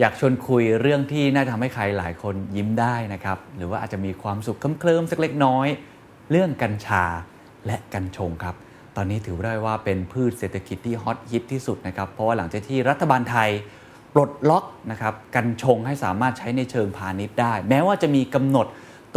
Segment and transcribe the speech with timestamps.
[0.00, 5.66] อยากชวนคุยเรื่องที่น่าทำให้ใครหลายคนยิ้มได้นะครับ หรือว่าอาจจะมีความสุขเคลิ้มๆสักเล็กน้อย
[6.30, 7.04] เรื่องกัญชา
[7.66, 8.54] และกัญชงครับ
[8.96, 13.50] ตอนนี้ถือได้ว่าเป็นพืชเศรษฐกิจที่ฮอตฮิตที่สุดนะครับ เพราะว่าหลังจากที่รัฐบาลไทย
[14.14, 18.66] ปลดล็อกนะครับกัญชงให้สามารถใช้ในเชิงพาณิชย์ได้ แม้ว่าจะมีกำหนด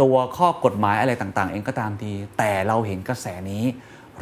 [0.00, 3.64] ตัวข้อกฎหมายอะไรต่างๆ เองก็ตามที แต่เราเห็นกระแสนี้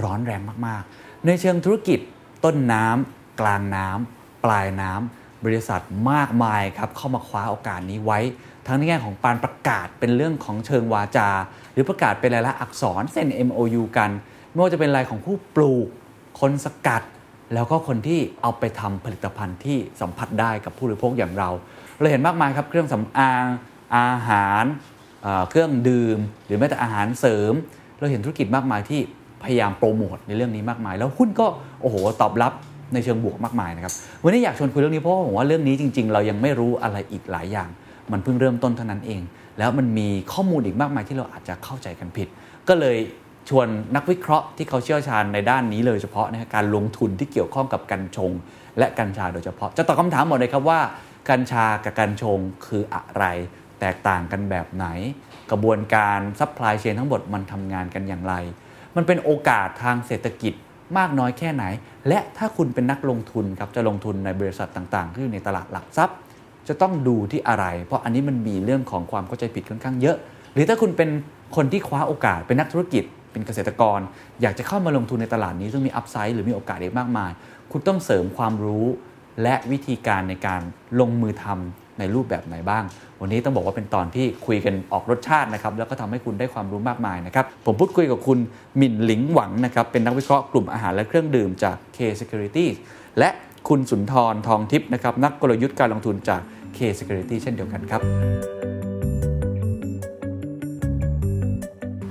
[0.02, 1.98] ร้อนแรงมากๆ ในเชิงธุรกิจ
[2.44, 8.18] ต้นน้ำกลางน้ำปลายน้ำ บริษัทมากมายครับเข้ามาคว้าโอกาสนี้ไว้
[8.66, 11.28] ทั้งในแง่ของการประกาศเป็นเรื่องของเชิงวาจา
[11.72, 14.10] หรือประกาศเป็นรายละอักษรเซ็น MOU กัน
[14.52, 15.86] ไม่ว่าจะเป็นรายของผู้ปลูก
[16.40, 17.02] คนสกัด
[17.54, 21.50] แล้วก็คนที่เอาไปทำผลิตภัณฑ์ที่สัมผัสได้กับผู้บริโภคอย่างเรา
[21.98, 23.44] เราเห็นมากมายครับเครื่องสำอาง
[23.96, 24.64] อาหาร
[25.22, 27.52] เอ่อเครื่องดื่ม หรือแม้แต่อาหารเสริม
[27.98, 29.00] เราเห็นธุรกิจมากมายที่
[29.42, 31.46] พยายามโปรโมทในเรื่องนี้มากมาย แล้วหุ้นก็
[31.80, 32.52] โอ้โหตอบรับ
[32.94, 33.92] ในเชิงบวกมากมายนะครับ
[34.24, 37.68] วันนี้อยากชวนคุยเรื่องนี้เพราะว่าผมว่าเรื่องนี้จริง ๆ เรายังไม่รู้อะไรอีกหลายอย่าง
[38.12, 39.22] มันเพิ่งเริ่มต้นเท่านั้นเอง
[39.58, 42.28] แล้วมันมีข้อมูลอีกมากมายที่เราอาจจะเข้าใจกันผิด
[42.68, 42.96] ก็เลย
[43.48, 48.30] ชวนนักวิเคราะห์ที่เขาเชี่ยวชาญในด้านนี้เลยเฉพาะนะการลงทุนที่เกี่ยวข้องกับกัญชง
[48.78, 50.80] และกัญชาโดยเฉพาะ จะตอบคำถามหมดเลยครับว่า
[51.30, 53.24] กัญชากับกัญชงคืออะไร
[53.80, 54.86] แตกต่างกันแบบไหน
[55.50, 58.34] กระบวนการ supply chain ทั้งหมดมันทำงานกันอย่างไร
[58.96, 60.54] มันเป็นโอกาสทางเศรษฐกิจ
[60.98, 61.64] มากน้อยแค่ไหน
[62.08, 66.16] และถ้าคุณเป็นนักลงทุนครับจะลงทุนในบริษัทต่างๆที่อยู่ในตลาดหลักทรัพย์
[66.68, 70.16] จะต้องดูที่อะไร เพราะอันนี้มันมีเรื่องของความเข้าใจผิดค่อนข้างเยอะ
[70.54, 71.10] หรือถ้าคุณเป็น
[71.56, 74.00] คนที่คว้าโอกาสเป็นนักธุรกิจ เป็นเกษตรกร
[74.42, 77.30] อยากจะเข้ามาลงทุนในตลาดนี้ซึ่งมี upside หรือมีโอกาสเยอีกมากมาย
[77.72, 78.86] คุณต้องเสริมความรู้
[79.42, 80.60] และวิธีการในการ
[81.00, 82.84] ลงมือทำ ในรูปแบบไหนบ้าง
[83.20, 88.38] วันนี้ต้องบอกว่าเป็นตอนที่คุยกันออกรสชาตินะครับแล้วก็ทำให้คุณได้ความรู้มากมายนะครับผมพูดคุยกับคุณ
[88.76, 92.74] หมิ่นหลิงหวังนะครับเป็นนักวิเคราะห์กลุ่มอาหารและเครื่องดื่มจาก K Securities
[93.18, 93.28] และ
[93.68, 96.40] คุณสุนทรทองทิพย์นะครับนักกลยุทธ์การลงทุนจาก
[96.76, 98.00] K Security เช่นเดียวกันครับ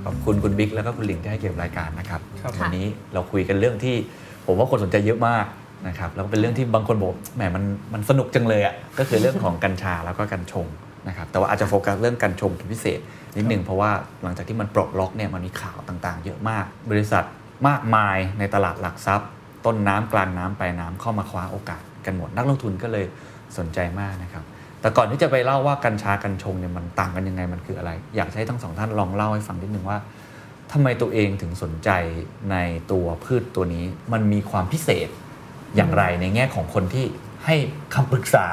[0.04, 3.96] ขอบคุณคุณบิ๊กแล้วก็คุณหลิงที่ให้เกียรติรายการนะครับครับวันนี้เราคุยกันเรื่องที่
[4.46, 5.44] ผมว่าคนสนใจเยอะมาก
[5.88, 10.66] นะครับแล้วก็เป็นเรื่องที่บางคนบอกแหมมันมันสนุกจังเลยอะก็คือเรื่องของกัญชาแล้วก็กัญชง
[11.08, 13.00] นะครับแต่ว่าอาจจะโฟกัสเรื่องกัญชงเป็นพิเศษ
[13.36, 13.90] นิดหนึ่งเพราะว่า
[14.22, 17.24] หลังจากที่มันปลดล็อกเนี่ยมันมีข่าวต่างๆ เยอะมาก บริษัท
[17.68, 19.28] มากมายในตลาดหลักทรัพย์
[19.66, 23.04] ต้นน้ำกลางน้ำปลายน้ำเข้ามาคว้าโอกาสกันหมดนักลงทุนก็เลย
[23.58, 24.44] สนใจมากนะครับ
[24.80, 29.98] แต่ก่อนที่จะไปเล่าว่ากัญชากัญชงเนี่ยมันต่างกันยังไงมันคืออะไร อยากให้ทั้งสองท่านลองเล่าให้ฟังนิดนึงว่า
[30.72, 31.90] ทำไมตัวเองถึงสนใจ
[32.50, 32.56] ใน
[32.92, 35.08] ตัวพืชตัวนี้ มันมีความพิเศษ
[35.76, 37.06] อย่างไรในแง่ของคนที่
[37.46, 37.56] ให้
[37.94, 38.46] คำปรึกษา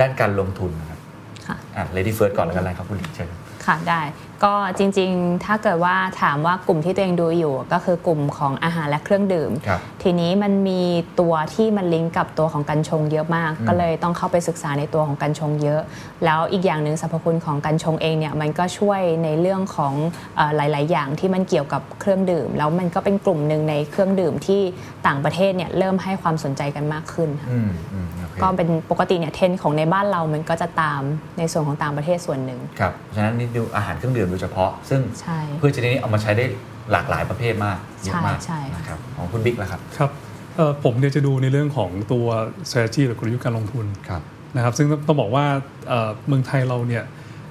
[0.00, 1.00] ด้านการลงทุนนะครับ
[1.46, 3.28] ค่ะอะ lady first ก่อนแล้วกันเลยครับคุณหลิงเชิญ
[3.66, 4.00] ค่ะได้
[4.44, 10.82] ก็จริงๆ ถ้าเกิดว่าถามว่ากลุ่มที่ตัวเองดูอยู่ ก็คือกลุ่มของอาหารและเครื่องดื่มครับทีนี้มันมี
[11.20, 15.80] ตัวที่มันลิงก์กับตัวของกัญชงเยอะมากอืมก็เลยต้องเข้าไปศึกษาในตัวของกัญชงเยอะ
[16.24, 19.94] แล้วอีกอย่างหนึ่งสรรพคุณของกัญชงเองเนี่ยมันก็ช่วยในเรื่องของ
[20.36, 24.62] เออหลาย ๆ อย่างที่มันเกี่ยวกับเครื่องดื่ม แล้วมันก็เป็นกลุ่มหนึ่งในเครื่องดื่มที่
[25.06, 31.02] ต่างประเทศเนี่ยเริ่มให้ความสนใจกันมากขึ้นค่ะอืมอืมโอเคก็เป็นปกติเนี่ยเทรนด์ของในบ้านเรามันก็จะตาม
[31.38, 36.44] ในส่วนของต่างประเทศส่วนหนึ่งครับฉะนั้นนี่ดูอาหารเครื่องดื่มโดยเฉพาะ ซึ่งใช่พืชชนิดนี้เอามาใช้ได้
[36.92, 40.10] หลากหลายประเภทมากเยอะมากใช่ใช่นะครับของคุณบิ๊กล่ะครับครับ
[40.56, 42.26] เอ่อผมเนี่ยจะดูในเรื่องของตัว
[42.68, 44.22] strategy หรือกลยุทธ์การลงทุนครับ
[44.56, 45.44] นะครับซึ่งต้องต้องบอกว่า
[45.88, 47.04] เอ่อเมืองไทยเราเนี่ย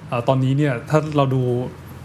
[0.09, 1.41] เอ่อตอนนี้เนี่ยถ้าเราดู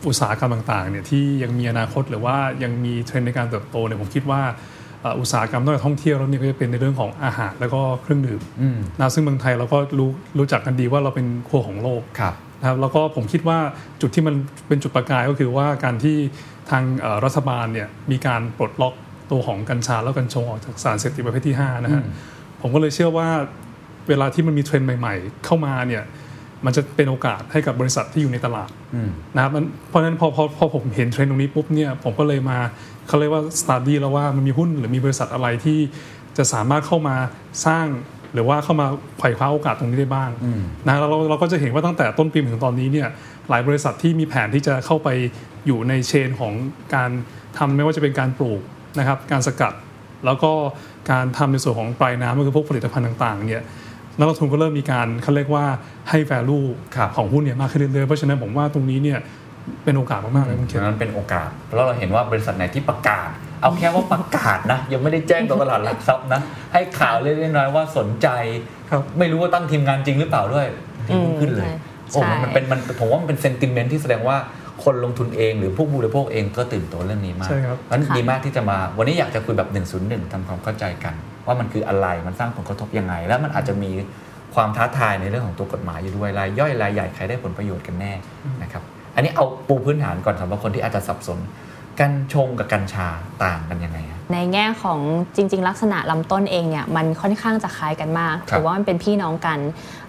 [0.09, 4.43] อุตสาหกรรมต่างๆเนี่ยที่ยังมีอนาคตหรือว่ายังมีเทรนด์ในการเติบโตเนี่ยผมคิดว่า
[5.03, 12.03] เอ่ออุตสาหกรรมนอกจากท่องเที่ยวแล้วเนี่ยก็จะเป็นในเรื่องของอาหารแล้วก็เครื่องดื่มอืมนะซึ่งเมืองไทยเราก็รู้รู้จักกันดีว่าเราเป็นครัวของโลก
[12.65, 13.59] ครับนะครับแล้วก็ผมคิดว่า
[14.01, 14.35] จุดที่มัน
[14.69, 16.17] เป็นจุดประกายก็คือว่าการที่
[16.71, 18.95] ทางเอ่อรัฐบาลเนี่ยมีการปลดล็อก
[19.31, 22.13] ตัวของกัญชาแล้วกัญชงออกจากสารเสพติดประเภทที่5นะฮะอืม
[22.61, 23.29] ผมก็เลยเชื่อว่า
[24.09, 26.03] เวลาที่มันมีเทรนด์ใหม่ ๆ เข้ามาเนี่ย
[26.65, 32.59] มันจะเป็นโอกาสให้กับบริษัทที่อยู่ในตลาดอืมนะครับมันเพราะฉะนั้นพอพอพอผมเห็นเทรนด์ตรงนี้ปุ๊บเนี่ยผมก็เลยมา
[33.09, 35.79] เขาเรียกว่า study แล้วว่ามันมีหุ้นหรือมีบริษัทอะไรที่
[36.37, 37.17] จะสามารถเข้ามา
[37.67, 37.87] สร้าง
[38.35, 38.87] หรือว่าเข้ามา
[39.19, 43.09] ไขว่คว้าโอกาสตรงนี้ได้บ้างอืมนะเราเราเราก็จะเห็นว่าตั้งแต่ต้นปีมาถึงตอนนี้เนี่ย
[43.51, 45.09] หลายบริษัทที่มีแผนที่จะเข้าไป
[45.67, 46.53] อยู่ในเชนของ
[46.95, 47.11] การ
[47.59, 48.61] ทำไม่ว่าจะเป็นการปลูก
[48.99, 49.73] นะครับการสกัด
[50.27, 50.53] แล้วก็
[51.11, 53.63] การทำในส่วนของปลายน้ำก็คือพวกผลิตภัณฑ์ต่างๆเนี่ย
[54.19, 55.65] นักลงทุนก็เริ่มมีการเขาเรียกว่า
[56.11, 56.67] ให้ value
[56.97, 59.19] ครับของหุ้นเนี่ยมากขึ้นเรื่อยๆเพราะฉะนั้นผมว่าตรงนี้เนี่ย
[59.85, 63.29] เป็นโอกาสมากๆเลยคุณเคนนั้นเป็นโอกาสเพราะเราเห็นว่าบริษัทไหนที่ประกาศ
[63.65, 66.41] เอาแค่ว่าประกาศนะ ยังไม่ได้แจ้งต่อตลาดหลักทรัพย์นะ
[66.73, 68.29] ให้ข่าวเล็กๆน้อยๆว่าสนใจ
[68.91, 70.67] ครับไม่รู้ว่าตั้งทีมงานจริงหรือเปล่าด้วย
[71.09, 71.75] ทีมขึ้นเลยใช่
[72.11, 74.37] โอ้ใช่มันเป็นมันผมว่ามันเป็นเซนติเมนต์ที่แสดงว่า
[74.85, 79.69] คนลงทุนเองหรือผู้บริโภคเองก็ตื่นตัวเรื่องนี้มากใช่ครับเพราะฉะนั้นดีมากที่จะมา วันนี้อยากจะคุยแบบ
[80.01, 81.15] 101ทำความเข้าใจกัน
[81.47, 83.91] ว่ามันคืออะไรมันสร้างผลกระทบยังไง แล้วมันอาจจะมี
[84.55, 88.13] ความท้าทายในเรื่องของตัวกฎหมายอยู่ด้วยรายย่อยรายใหญ่ใครได้ผลประโยชน์กันแน่
[88.63, 88.83] นะครับ
[89.15, 91.39] อันนี้เอาปูพื้นฐานก่อนสำหรับคนที่อาจจะสับสน
[92.01, 93.07] กัญชงกับกัญชา
[93.45, 95.01] ต่างกันยังไงฮะในแง่ของ
[95.37, 99.59] จริง ๆ ลักษณะลำต้นเองเนี่ยมันค่อนข้างจะคล้ายกันมากครับถือว่ามันเป็นพี่น้องกัน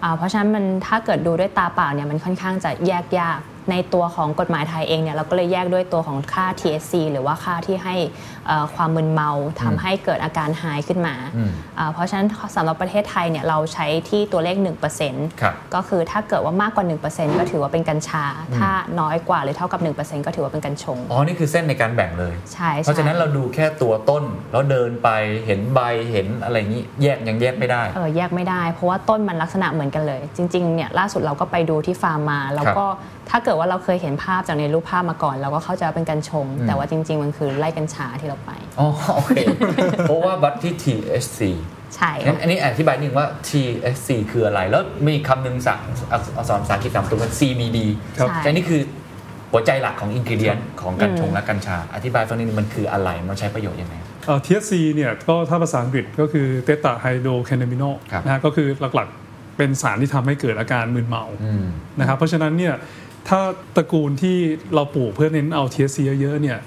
[0.04, 3.40] อ่าเพราะฉะนั้นมันถ้าเกิดดูด้วยตาเปล่าเนี่ยมันค่อนข้างจะแยกยาก
[3.72, 7.96] ในตัวของกฎหมายไทยเองเนี่ยเราก็เลยแยกด้วยตัวของค่า THC หรือว่าค่าที่ให้
[8.48, 9.30] เอ่อความมึนเมา
[9.62, 14.56] ทำให้เกิดอาการหายขึ้นมาอืมอ่าเพราะฉะนั้นสำหรับประเทศไทยเนี่ยเราใช้ที่ตัวเลข
[15.00, 18.26] 1%ครับก็คือถ้าเกิดว่ามากกว่า 1%ก็ถือว่าเป็นกัญชา
[18.58, 18.70] ถ้า
[19.00, 25.10] น้อยกว่าหรือเท่ากับ 1%ก็ถือว่าเป็นกัญชง อ๋อ นี่คือเส้นในการแบ่งเลย ใช่ เพราะฉะนั้นใช่เราดูแค่ตัวต้นแล้วเดินไป
[25.46, 25.80] เห็นใบ
[26.12, 32.86] เห็นอะไรอย่างนี้แยกยังแยกไม่ได้ เออแยกไม่ได้ เพราะว่าต้นมันลักษณะเหมือนกันเลย จริงๆเนี่ยล่าสุดเราก็ไปดูที่ฟาร์มมาแล้วก็
[33.30, 39.38] ถ้าเกิดว่าเราเคยเห็นภาพจากในรูปภาพมาก่อน เราก็เข้าใจว่าเป็นกัญชง แต่ว่าจริง ๆ มันคือไล่กัญชาที่เราไปอ๋อโอเค
[40.07, 41.39] เพราะว่าบัตรที่ THC
[41.95, 45.81] ใช่งั้นอันนี้อธิบายนิดนึงว่า THC คืออะไร แล้วมีคำหนึ่งสั่ง
[46.12, 47.77] อักษรภาษาอังกฤษสามตัวว่า CBD
[48.19, 48.81] ครับใช่แต่นี่คือ
[49.51, 53.95] หัวใจหลักของอินกิเดียนของกัญชงและกัญชา อธิบายฟังนิดนึงมันคืออะไร มันใช้ประโยชน์ยังไง
[54.25, 61.66] เอ่อ THC เนี่ยก็ถ้าภาษาอังกฤษก็คือเตตาไฮโดรแคนนาบินอลครับนะฮะก็คือหลักๆเป็นสารที่ทำให้เกิดอาการมึนเมาอืม
[62.00, 62.74] นะครับเพราะฉะนั้นเนี่ย
[63.30, 63.39] ถ้า
[63.75, 64.38] ตระกูลที่
[64.75, 66.57] เราปลูกเพื่อเน้นเอา THC เยอะๆเนี่ย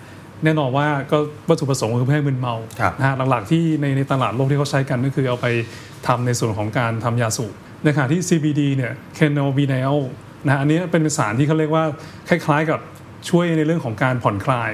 [0.45, 1.19] แน่นอนว่าก็
[1.49, 5.47] วัตถุประสงค์คือเพื่อให้มึนเมาครับนะฮะหลักๆที่ในในตลาดโลกที่เขาใช้กันก็คือเอาไป
[6.07, 7.53] ทำในส่วนของการทำยาสูบ
[7.85, 9.99] ในขณะที่ CBD เนี่ย cannabinol
[10.45, 11.85] นะฮะอันนี้เป็นสารที่เขาเรียกว่า
[12.29, 12.81] คล้ายๆกับ
[13.29, 14.71] ช่วยในเรื่องของการผ่อนคลาย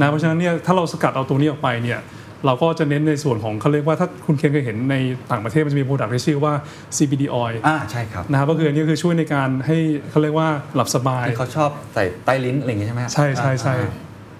[0.00, 2.00] นะเพราะฉะนั้นเนี่ยถ้าเราสกัดเอาตัวนี้ออกไปเนี่ย
[2.46, 4.96] เราก็จะเน้นในส่วนของเขาเรียกว่าถ้าคุณเคนเคยเห็นใน
[5.30, 6.52] ต่างประเทศมันจะมี product ที่ชื่อว่า
[6.96, 9.76] CBD oil อ่าใช่ครับนะครับก็คืออันนี้คือช่วยในการให้
[10.10, 13.74] เขาเรียกว่าหลับสบายที่เขาชอบใส่ใต้ลิ้นอะไรอย่างงี้ใช่ไหมฮะใช่ใช่ใช่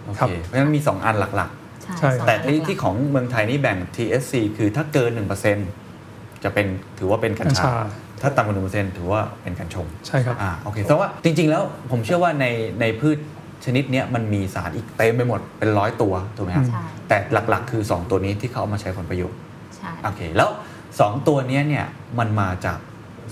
[0.06, 1.50] อ่าโอครับเพราะฉะนั้นมี 2 อันหลัก
[1.84, 5.10] ใช่ใช่สองๆแต่ที่หลักๆที่ของเมืองไทยนี่แบ่ง THC คือถ้าเกิน
[5.78, 6.66] 1%จะเป็น
[6.98, 7.74] ถือว่าเป็นกัญกัญชาชา
[8.22, 12.46] ถ้าต่ำกว่า1%ถือว่าเป็นกัญชง ใช่ครับอ่าโอเคแต่ว่าจริง ๆ แล้วผมเชื่อว่าใน
[12.80, 13.18] ในพืช
[13.64, 19.38] ชนิดเนี้ยมันมีสารอีกเต็มไปหมดเป็นร้อยตัวถูกไหมครับใช่แต่หลักๆ คือ 2 ตัวนี้ที่เขาเอามาใช้ผลประโยชน์
[19.76, 20.50] ใช่โอเคแล้ว
[20.88, 21.86] 2 ตัวเนี้ยเนี่ย
[22.18, 22.78] มันมาจาก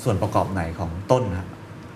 [0.02, 1.46] ส่วนประกอบไหนของต้นนะ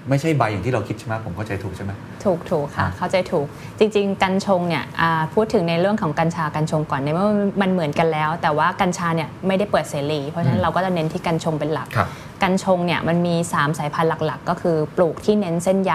[0.09, 1.93] ไม่ใช่ใบอย่างที่เราคิดใช่ไหมผมเข้าใจถูกใช่ไหม
[2.25, 3.47] ถูกถูกค่ะ เข้าใจถูก
[3.79, 7.29] จริง ๆ กัญชงเนี่ยอ่าพูดถึงในเรื่องของกัญชากัญชงก่อนในเมื่อ
[7.61, 12.09] มันเหมือนกันแล้ว แต่ว่ากัญชาเนี่ยไม่ได้เปิดเสรี เพราะฉะนั้นเราก็จะเน้นที่กัญชงเป็นหลักครับ
[12.43, 15.95] กัญชงเนี่ยมันมี 3 สายพันธุ์หลักๆ ก็คือปลูกที่เน้นเส้นใย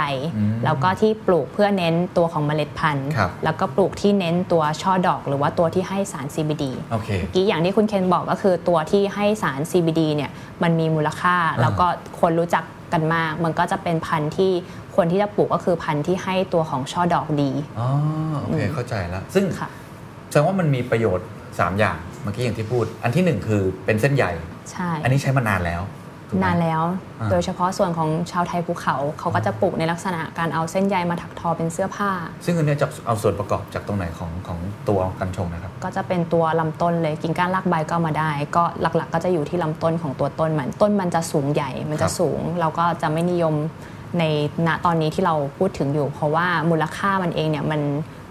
[0.66, 10.32] แล้วก็ที่ปลูกเพื่อเน้นตัวของเมล็ดพันธุ์ครับแล้วก็ปลูกที่เน้นตัวช่อดอก หรือว่าตัวที่ให้สาร CBD โอเคเมื่อกี้อย่างที่คุณเคนบอกก็คือตัวที่ให้สาร CBD เนี่ย
[10.64, 11.86] มันมีมูลค่าแล้วก็
[12.22, 12.64] คนรู้จัก
[12.94, 14.52] กันมาก มันก็จะเป็นพันธุ์ที่
[14.96, 17.88] ควรที่จะปลูกก็คือพันธุ์ที่ให้ตัวของช่อดอกดีอ๋อ
[18.42, 19.70] โอเคเข้าใจแล้ว ซึ่งค่ะ
[20.30, 24.32] แสดงว่ามันมีประโยชน์ 3 อย่างเมื่อกี้อย่างที่พูด อันที่ 1 คือเป็นเส้นใหญ่
[24.72, 25.99] ใช่ อันนี้ใช้มานานแล้วถูกไหม
[26.44, 26.84] นานแล้ว
[27.20, 32.12] อ่าโดยเฉพาะส่วนของชาวไทยภูเขา เขาก็จะปลูกในลักษณะการเอาเส้นใยมาถักทอเป็นเสื้อผ้า
[32.46, 34.60] ซึ่งอันเนี้ยจะเอาส่วนประกอบจากตรงไหนของของ
[34.90, 43.56] ตัวกัญชงนะครับ ก็จะเป็นตัวลำต้นเลยกิ่งก้านรากใบก็เอามาได้ ก็หลักๆ ก็จะอยู่ที่ลำต้นของตัวต้นมันต้นมันจะสูงใหญ่มันจะครับสูง เราก็จะไม่นิยม
[44.19, 44.23] ใน
[44.68, 47.81] ณตอนนี้ที่เราพูดถึงอยู่ เพราะว่ามูลค่ามันเองเนี่ยมัน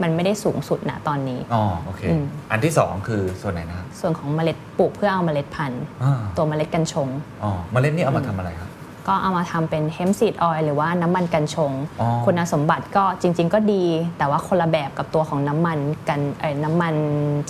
[0.03, 7.09] มันไม่ได้สูงสุดณตอนนี้อ๋อโอเคอืมอันที่ 2 คือส่วนไหนนะครับส่วนของเมล็ดปลูกเพื่อเอาเมล็ดพันธุ์อ่าตัวเมล็ดกัญชง
[7.43, 8.71] อ๋อเมล็ดนี่เอามาทำอะไรครับ
[9.09, 13.85] ก็เอามาทำเป็น hemp seed oil หรือว่าน้ำมันกัญชงอ๋อคุณสมบัติก็จริง ๆ ก็ดี
[14.19, 16.95] แต่ว่าคนละแบบกับตัวของน้ำมันกัญเอ้ยน้ำมัน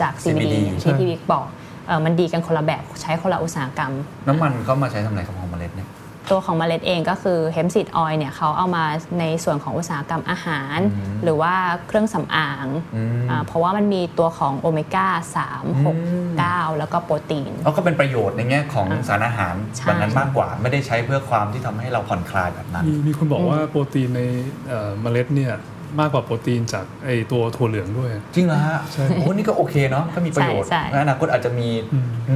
[0.00, 1.46] จาก CBD ใช่ที่พี่วิกบอก
[1.86, 3.92] เออมันดีกันคนละแบบใช้คนละอุตสาหกรรม
[4.28, 5.88] น้ำมันเขามาใช้ทำอะไรครับของเมล็ดเนี่ย
[6.30, 8.84] ตัวของเมล็ดเองก็คือ hemp seed oil เนี่ยเขาเอามา
[9.20, 10.78] ในส่วนของอุตสาหกรรมอาหาร
[11.22, 11.54] หรือว่า
[11.86, 12.66] เครื่องสำอาง
[12.96, 15.06] อืมอ่าเพราะว่ามันมีตัวของโอเมก้า
[15.46, 24.22] 3 6 9 แล้วก็โปรตีนเขาก็เป็นประโยชน์ในแง่ของสารอาหารใช่แบบนั้นมากกว่า ไม่ได้ใช้เพื่อความที่ทำให้เราผ่อนคลายแบบนั้น มีมีคุณบอกว่าโปรตีนใน
[24.68, 25.52] เอ่อเมล็ดเนี่ย
[26.00, 31.68] มากกว่าโปรตีนจากไอตัวถั่วเหลืองด้วย จริงเหรอฮะใช่โอ้นี่ก็โอเคเนาะก็มีประโยชน์ใช่ใช่ในอนาคตอาจจะมี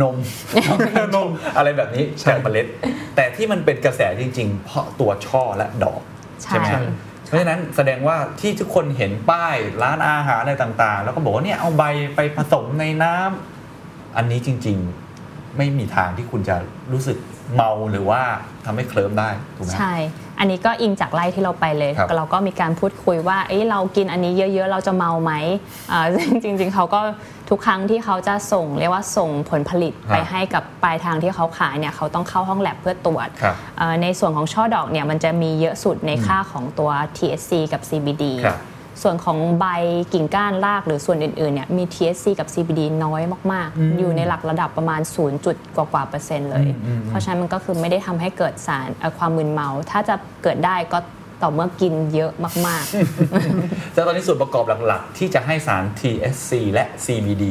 [0.02, 0.16] นม
[1.14, 2.66] นมอะไรแบบนี้ใช่จากเมล็ด
[3.16, 6.00] แต่ที่มันเป็นกระแสจริง ๆ เพราะตัวช่อและดอก
[6.42, 6.82] ใช่ใช่ไหมฮะ
[7.26, 11.85] เพราะฉะนั้นแสดงว่าที่ทุกคนเห็นป้ายร้านอาหารอะไรต่างๆ แล้วก็บอกว่าเนี่ยเอาใบ
[12.16, 15.12] ไปผสมในน้ำอันนี้จริง ๆ
[15.56, 16.56] ไม่มีทางที่คุณจะ
[16.92, 17.16] รู้สึก
[17.56, 18.21] เมาหรือว่า
[18.64, 19.94] ทำให้เคลิ้มได้ถูกไหมใช่
[20.38, 25.32] อันนี้ก็อิงจากไล่ที่เราไปเลยครับเราก็มีการพูดคุยว่าเอ้ยเรากินอันนี้เยอะๆ เราจะเมาไหม
[25.92, 26.06] อ่า
[26.44, 27.00] จริงๆเขาก็
[27.50, 38.59] ทุกครั้งที่เขาจะส่งเรียกว่าส่งผลผลิตไปให้กับปลายทางที่เขาขายเนี่ยเขาต้องเข้าห้องแลบเพื่อตรวจครับเอ่อในส่วนของช่อดอกเนี่ยมันจะมีเยอะสุดในค่าของตัว THC กับ CBD ครับ
[39.02, 39.66] ส่วนของใบ
[40.12, 46.66] กิ่งก้านรากหรือส่วนอื่นๆเนี่ยมี THC กับ CBD น้อยมากๆ อยู่ในหลักระดับประมาณ0จุดกว่าๆเปอร์เซ็นต์เลย
[47.09, 50.99] เพราะฉะนั้นมันก็คือไม่ได้ทำให้เกิดสารเอ่อความมึนเมา ถ้าจะเกิดได้ก็
[51.42, 52.32] ต่อเมื่อกินเยอะ
[52.66, 52.85] มาก
[53.92, 57.44] แต่ตอนนี้ส่วนประกอบหลักๆ ที่จะให้สาร THC และ CBD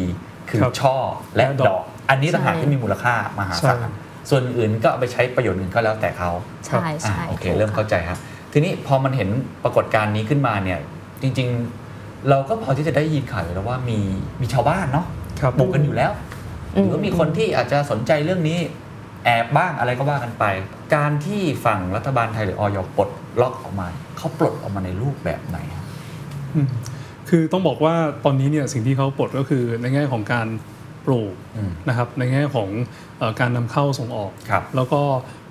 [0.49, 0.95] คือครับช่อ
[1.35, 3.89] และและดอกดอก อันนี้ต่างหากใช่ที่มีมูลค่ามหาใช่ศาล
[4.29, 8.19] ส่วนอื่นก็เอาไปใช้ประโยชน์อื่นก็แล้วแต่เขาๆใช่ใช่อะโอเคถูกเริ่มเข้าใจครับ
[8.53, 9.29] ทีนี้พอมันเห็น
[9.63, 10.79] ปรากฏการณ์นี้ขึ้นมาเนี่ย
[11.21, 11.49] จริง
[11.89, 13.99] ๆ เราก็พอที่จะได้ยินข่าวอยู่แล้วว่ามี
[14.41, 15.05] มีชาวบ้านเนาะ
[15.41, 16.11] ครับปลูกกันอยู่แล้ว
[16.73, 18.59] หอืมรือว่ามีคนที่อาจจะสนใจเรื่องนี้
[19.25, 20.43] แอบบ้างอะไรก็ว่ากันไป
[20.95, 23.09] การที่ฝั่งรัฐบาลไทยหรือออยปลด
[23.41, 23.87] ล็อกออกมา
[24.17, 25.85] เขาปลดออกมาในรูปแบบไหนครับ
[26.53, 26.67] อืม
[27.29, 30.47] คือต้องบอกว่าตอนนี้เนี่ยสิ่งที่เขาปลดก็คือในแง่ของการ
[31.05, 32.69] ปลูกอืมนะครับในแง่ของ
[33.17, 35.01] เออการนำเข้าส่งออกครับแล้วก็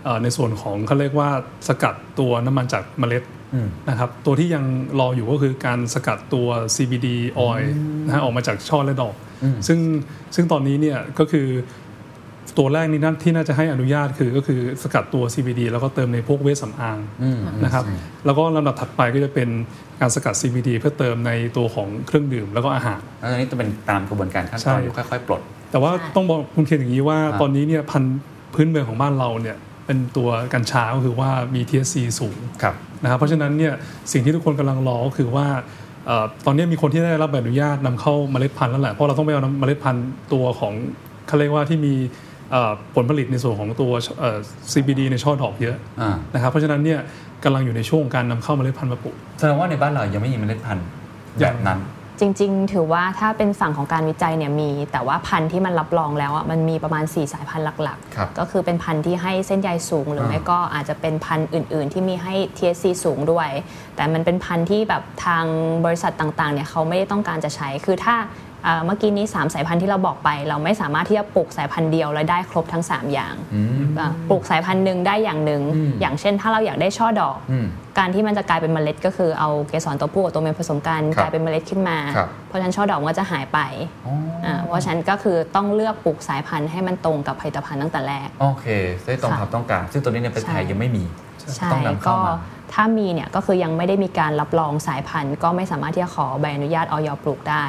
[0.05, 1.31] เอ่อในส่วนของเขาเรียกว่า
[1.69, 3.40] สกัดตัวน้ำมันจากเมล็ดอืม
[3.89, 4.65] นะครับตัวที่ยัง
[5.01, 7.09] รออยู่ก็คือการสกัดตัว CBD
[7.49, 7.65] oil
[8.07, 9.79] นะฮะออกมาจากช่อและดอกอืมซึ่ง
[10.35, 11.49] ซึ่งตอนนี้เนี่ยก็คือ
[12.59, 17.85] ตัวแรกนี่นั่นที่น่าจะให้อนุญาตคือก็คือสกัดตัว CBD แล้วก็เติมในพวกเวชสำอางอืมนะครับ
[18.27, 19.49] แล้วก็ลำดับถัดไปก็จะเป็น
[20.01, 28.19] การสกัด CBD เพื่อเติมในตัวของเครื่องดื่มแล้วก็อาหารแล้วอันนี้จะเป็นตามกระบวนการขั้นตอนใช่อยู่ค่อยๆ ปลด แต่ว่าใช่ต้องบอกคุณเคนอย่างนี้ว่าครับตอนนี้เนี่ยพันธุ์
[28.55, 33.73] พื้นเมืองของบ้านเราเนี่ยเป็นตัวกัญชาก็คือว่ามี THC สูงครับ นะครับเพราะฉะนั้นเนี่ย
[34.13, 35.47] สิ่งที่ทุกคนกำลังรอก็คือว่า
[36.07, 40.73] เอ่อตอนนี้มีคนที่ได้รับใบอนุญาตนำเข้าเมล็ดพันธุ์แล้วแหละเพราะเราต้องไปเอาเมล็ดพันธุ์ตัวของ
[41.27, 41.95] เขาเรียกว่าที่มี
[42.51, 44.39] เอ่อผลผลิตในส่วนของตัวเอ่อ
[44.73, 47.01] CBD ในช่อดอกเยอะอ่านะครับเพราะฉะนั้นเนี่ย
[47.45, 50.87] กำลังอยู่ในช่วงของการนำเข้าเมล็ดพันธุ์มาปลูกแสดงว่าในบ้านเรายังไม่มีเมล็ดพันธุ์
[51.39, 51.79] แบบนั้น
[52.21, 63.49] จริง ๆ ถือว่าถ้าเป็นฝั่งของการวิจัยเนี่ยมี แต่ว่าพันธุ์ที่มันรับรองแล้วอะมันมีประมาณ 4 สายพันธุ์หลักครับๆ ก็คือเป็นพันธุ์ที่ให้เส้นใยสูงหรือไม่ก็อาจจะเป็นพันธุ์อื่น ๆ ที่มีให้ THC สูงด้วย
[63.97, 65.45] แต่มันเป็นพันธุ์ที่แบบทาง
[65.85, 68.17] บริษัทต่างๆเนี่ยเขาไม่ได้ต้องการจะใช้คือถ้า
[68.65, 77.67] เอ่อเมื่อกี้นี้ 3 สายพันธุ์ที่เราบอกไป เราไม่สามารถที่จะปลูกสายพันธุ์เดียวแล้วได้ครบทั้ง 3 อย่างอืมอะปลูกสายพันธุ์หนึ่งได้อย่างหนึ่งอืมอย่างเช่น ถ้าเราอยากได้ช่อดอกอืม
[77.99, 83.59] การที่มันจะกลายเป็นเมล็ด ก็คือเอาเกสรตัวผู้กับตัวเมียผสมกันครับกลายเป็นเมล็ดขึ้นมาครับเพราะฉะนั้นช่อดอกมันก็จะหายไป
[84.07, 84.15] อ๋อ
[84.45, 88.67] อาเพราะฉะนั้นก็คือต้องเลือกปลูกสายพันธุ์ให้มันตรงกับผลิตภัณฑ์ตั้งแต่แรกโอเค
[89.05, 91.05] ได้ตรงค่ะความต้องการ ซึ่งตัวนี้ในประเทศไทยใช่ยังไม่มี
[91.57, 92.35] ใช่ต้องนำเข้าก็มา
[92.73, 97.67] ถ้ามีเนี่ยก็คือยังไม่ได้มีการรับรองสายพันธุ์ ก็ไม่สามารถที่จะขอใบอนุญาตออยปลูกได้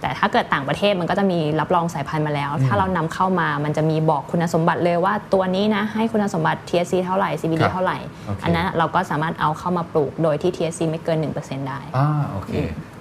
[0.00, 12.52] แต่ถ้าเกิดต่างประเทศมันก็จะมีรับรองสายพันธุ์มาแล้ว ถ้าเรานำเข้ามามันจะมีบอกคุณสมบัติเลยว่าตัวนี้นะให้คุณสมบัติ THC เท่าไหร่ CBD ครับเท่าไหร่โอเคอันนั้นเราก็สามารถเอาเข้ามาปลูกโดยที่ THC ไม่เกิน 1%ได้อ่าโอเค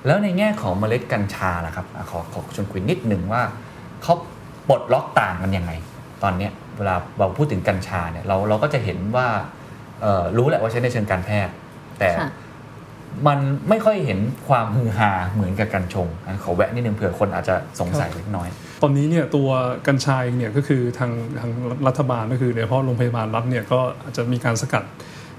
[0.06, 3.42] แล้วในแง่ของเมล็ดกัญชาล่ะครับอะขอขอชวนคุยนิดหนึ่งว่า
[4.04, 4.14] เขา
[4.68, 5.72] ปลดล็อกต่างกันยังไง
[6.24, 9.61] ตอนเนี้ยเวลาเราพูดถึงกัญชาเนี่ยเราเราก็จะเห็นว่าเอ่อ
[10.38, 11.54] รู้แหละว่าใช้ในเชิงการแพทย์
[12.00, 12.32] แต่ค่ะ
[13.28, 13.40] มัน
[13.70, 18.48] ไม่ค่อยเห็นความฮือฮาเหมือนกับกัญชงอันขอแวะนิดนึงเผื่อคนอาจจะสงสัยเล็กน้อย
[18.82, 19.50] ตอนนี้เนี่ยตัว
[19.88, 21.52] กัญชาเองเนี่ยก็คือทางทาง
[21.88, 24.84] รัฐบาลก็คือโดยเฉพาะโรงพยาบาลรัฐเนี่ยก็อาจจะมีการสกัด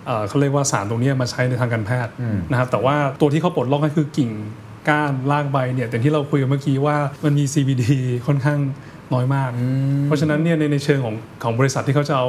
[0.07, 4.31] เอ่อเขาเรียกว่าสารตรงเนี้ยมาใช้ในทางการแพทย์อืมนะครับแต่ว่าตัวที่เขาปลดล็อกก็คือกิ่ง
[4.89, 7.85] ก้านรากใบเนี่ยแต่ที่เราคุยกันเมื่อกี้ว่ามันมี CBD
[8.27, 8.61] ค่อนข้าง
[9.15, 9.51] น้อยมาก
[10.07, 12.29] เพราะฉะนั้นเนี่ยในในเชิงของของบริษัทที่เขาจะเอา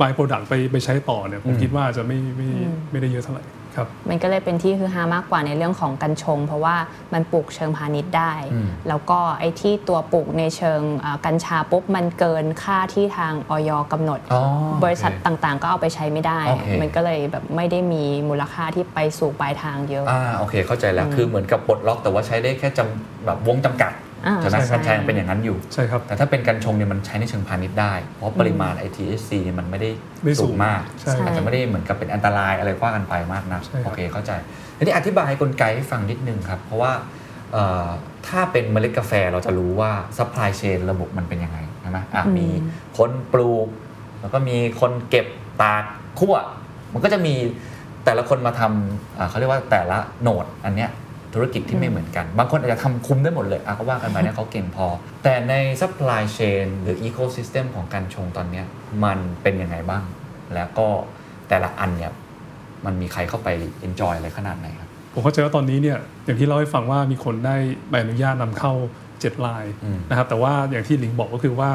[0.00, 2.48] by product ไปไปใช้ต่อเนี่ยผมคิดว่าจะไม่ไม่
[2.90, 3.44] ไม่ได้เยอะเท่าไหร่
[3.76, 6.76] ครับมันก็เลยเป็นที่คือฮามากกว่าในเรื่องของกัญชง เพราะว่า
[7.14, 23.92] มันปลูกเชิงพาณิชย์ได้อืมแล้วก็ไอ้ที่ตัวปลูกในเชิงอ่ากัญชาปุ๊บมันเกินค่าที่ทางออยกำหนดอ๋อโอเคบริษัทต่างๆ ก็เอาไปใช้ไม่ได้โอเคมันก็เลยแบบไม่ได้มีมูลค่าที่ไปสู่ปลายทางเยอะอ่าโอเคเข้าใจแล้วคือเหมือนกับปลดล็อกแต่ว่าใช้ได้แค่จำแบบวงจำกัด
[24.26, 29.90] อ่าใช่ไหมใช่กัญชายังเป็นอย่างนั้นอยู่ใช่ครับแต่ถ้าเป็นกัญชงเนี่ยมันใช้ในเชิงพาณิชย์ได้ เพราะปริมาณ THC เนี่ยมันไม่ได้
[30.24, 34.32] ไม่สูงสูงมากใช่อาจจะไม่ได้เหมือนกับเป็นอันตรายอะไรว่ากันไปมากนะใช่ครับโอเคเข้าใจ
[34.76, 36.92] ทีนี้อธิบายกลไกให้ฟังนิดนึงครับ เพราะว่า
[37.52, 37.88] เอ่อ
[38.28, 42.48] ถ้าเป็นเมล็ดกาแฟเราจะรู้ว่า supply chain ระบบมันเป็นยังไงใช่ไหมอะอืมมี
[42.98, 43.68] คนปลูก
[44.20, 45.26] แล้วก็มีคนเก็บ
[45.62, 45.84] ตาก
[46.18, 46.36] คั่ว
[46.92, 47.34] มันก็จะมี
[48.04, 50.90] แต่ละคนมาทำอ่าเขาเรียกว่าแต่ละโหนดอันเนี้ย
[51.36, 54.86] ธุรกิจที่ไม่เหมือนกัน บางคนอาจจะทำคุมได้หมดเลยอะก็ว่ากันไปเนี่ยเขาเก่งพอ
[55.24, 58.66] แต่ใน supply chain หรือ ecosystem ของการชงตอนเนี้ย
[59.04, 60.04] มันเป็นยังไงบ้าง
[60.54, 60.86] แล้วก็
[61.48, 62.12] แต่ละอันเนี่ย
[62.84, 63.48] มันมีใครเข้าไป
[63.86, 67.56] enjoy อะไรขนาดไหนครับผมเข้าใจว่าตอนนี้เนี่ยอย่างที่เล่าให้ฟังว่ามีคนได้
[67.90, 68.72] ใบอนุญาตนำเข้า
[69.10, 71.70] 7ลายอืมนะครับแต่ว่าอย่างที่หลิงบอกก็คือว่า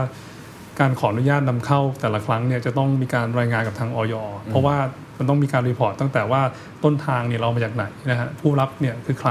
[0.79, 4.13] การขออนุญาตนำเข้าแต่ละครั้งเนี่ยจะต้องมีการรายงานกับทางอย
[4.49, 4.75] เพราะว่า
[5.17, 6.41] มันต้องมีการ report ตั้งแต่ว่า
[6.83, 9.29] ต้นทางเนี่ยเรามาจากไหนนะฮะผู้รับเนี่ยคือใคร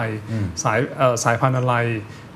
[0.63, 1.75] สายเอ่อสายพันธุ์อะไร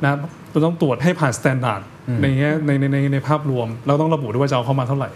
[0.02, 0.18] นะครับ
[0.50, 1.82] เราต้องตรวจให้ผ่าน standard
[2.22, 5.10] ในแง่ในในในในภาพรวม เราต้องระบุด้วยว่าจะเอาเข้ามาเท่าไหร่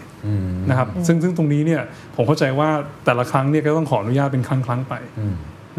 [0.69, 1.81] นะครับซึ่งซึ่งตรงนี้เนี่ย
[2.15, 2.69] ผมเข้าใจว่า
[3.05, 4.93] แต่ละครั้งเนี่ยก็ต้องขออนุญาตเป็นครั้งครั้งๆไป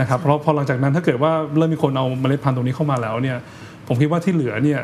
[0.00, 3.36] นะครับเพราะพอหลังจากนั้นถ้าเกิดว่าเริ่มมีคนเอาเมล็ดพันธุ์ตรงนี้เข้ามาแล้วเนี่ย
[3.88, 4.80] ผมคิดว่าที่เหลือเนี่ย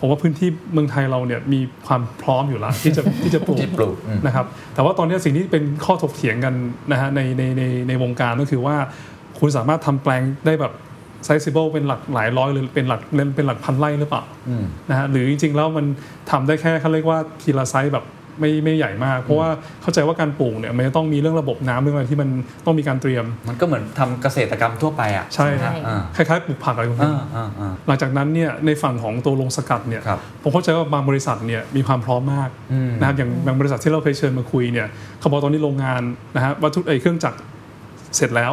[0.00, 6.54] ผมว่าพื้นที่เมืองไทยเราเนี่ยมีความพร้อมอยู่แล้วที่จะที่จะปลูกที่ปลูกอืมนะครับแต่ว่าตอนนี้สิ่งที่เป็นข้อถกเถียงกัน
[6.92, 8.76] นะฮะในในในในวงการก็คือว่า
[9.38, 10.72] คุณสามารถทำแปลงได้แบบ
[11.26, 13.00] sizable เป็นหลักหลายร้อยหรือเป็นหลัก
[13.36, 14.22] เป็นหลักพันไร่หรือเปล่า
[14.90, 15.86] นะฮะหรือจริงๆแล้วมัน
[16.30, 18.04] ทำได้แค่เขาเรียกว่าทีละไซส์แบบ
[18.40, 19.48] ไม่ไม่ใหญ่มาก เพราะว่า
[19.82, 22.28] เข้าใจว่าการปลูกเนี่ยมันจะต้องมีเรื่องระบบน้ำเรื่องอะไรที่มัน
[22.66, 32.50] ต้องมีการเตรียม มันก็เหมือนทำเกษตรกรรมทั่วไปอะใช่ไหมฮะอ่าคล้ายๆปลูกผักอะไรพวกนี้อ่าอ่าอ่าหลังจากนั้นเนี่ยในฝั่งของตัวโรงสกัดเนี่ยครับผมเข้าใจว่าบางบริษัทเนี่ยมีความพร้อมมาก
[33.00, 34.86] นะครับอย่างบางบริษัทที่เราเคยเชิญมาคุยเนี่ย
[35.20, 36.02] เขาบอกตอนนี้โรงงาน
[36.36, 37.38] นะฮะวัตถุไอเครื่องจักร
[38.16, 38.52] เสร็จแล้ว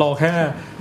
[0.00, 0.32] รอแค่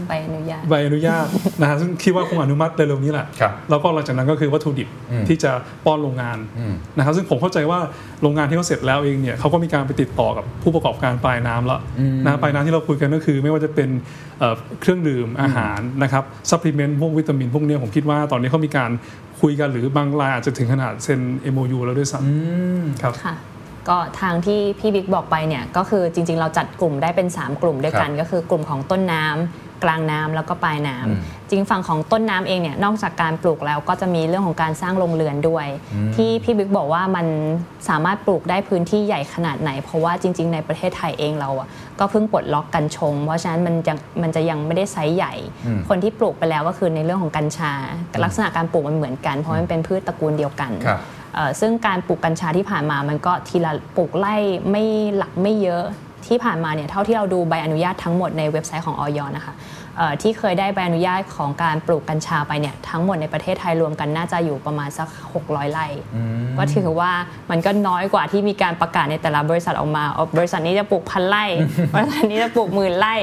[0.07, 1.25] ใบอนุญาตใบอนุญาต
[1.61, 4.87] นะฮะซึ่งคิดว่าคงอนุมัติเร็วๆนี้แหละครับแล้วก็หลังจากนั้นก็คือวัตถุดิบ
[5.27, 5.51] ที่จะ
[5.85, 6.37] ป้อนโรงงาน
[6.97, 7.79] นะครับซึ่งผมเข้าใจว่า
[8.21, 11.79] โรงงานที่เขาเสร็จแล้วเองเนี่ยเขาก็มีการไปติดต่อกับผู้ประกอบการปลายน้ำแล้ว
[12.25, 13.89] นะปลายน้ำที่เราคุยกันก็คือ ไม่ว่าจะเป็น
[14.39, 18.91] เอ่อเครื่องดื่มอาหารนะครับซัพพลีเมนต์พวกวิตามินพวกเนี้ยผมคิดว่าตอนนี้เขามีการ
[19.41, 21.19] คุยกันหรือบางรายอาจจะถึงขนาดเซ็น
[21.53, 23.35] MOU แล้วด้วยซ้ำครับค่ะ
[23.87, 35.67] ก็ทางที่พี่บิ๊กบอกไปเนี่ยก็คือจริง ๆ เราจัดกลุ่มได้เป็น 3 กลุ่มด้วยกันก็คือกลุ่มของต้นน้ำกลางน้ำแล้วก็ปลายน้ำจริงฝั่งของต้นน้ำเองเนี่ยนอกจากการปลูกแล้วก็จะมีเรื่องของการสร้างโรงเรือนด้วย
[36.15, 37.27] ที่พี่บิ๊กบอกว่ามัน
[37.89, 41.67] สามารถปลูกได้พื้นที่ใหญ่ขนาดไหน เพราะว่าจริง ๆ ในประเทศไทยเองเราอะ
[41.99, 45.33] ก็เพิ่งปลดล็อกกัญชง เพราะฉะนั้นมันจะมันจะยังไม่ได้ไซส์ใหญ่
[45.89, 47.73] คนที่ปลูกไปแล้วก็คือในเรื่องของกัญชา
[48.23, 51.18] ลักษณะการปลูกมันเหมือนกัน เพราะมันเป็นพืชตระกูลเดียวกันครับเอ่อ
[51.59, 54.35] ซึ่งการปลูกกัญชาที่ผ่านมามันก็ทีละปลูกไล่
[54.71, 54.83] ไม่
[55.17, 55.83] หลักไม่เยอะ
[56.27, 59.53] ที่ผ่านมาเนี่ยเท่าที่เราดูใบอนุญาตทั้งหมดในเว็บไซต์ของอยนะคะ
[60.21, 65.07] ที่เคยได้ใบอนุญาตของการปลูกกัญชาไปเนี่ยทั้งหมดในประเทศไทยรวมกันน่าจะอยู่ประมาณสัก
[65.39, 65.87] 600ไร่
[66.57, 67.11] ก็ถือว่า
[67.51, 71.45] มันก็น้อยกว่าที่มีการประกาศในแต่ละบริษัทออกมาอ๋อบริษัทนี้จะปลูกพันไร่
[71.93, 73.15] บริษัทนี้จะปลูกหมื่นไร่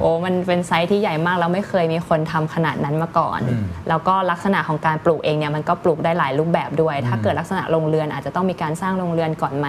[0.00, 3.40] โอ้มันเป็นไซส์ที่ใหญ่มากแล้วไม่เคยมีคนทำขนาดนั้นมาก่อน
[3.88, 9.68] แล้วก็ลักษณะของการปลูกเองเนี่ยมันก็ปลูกได้หลายรูปแบบด้วย ถ้าเกิดลักษณะโรงเรือนอาจจะต้องมีการสร้างโรงเรือนก่อนไหม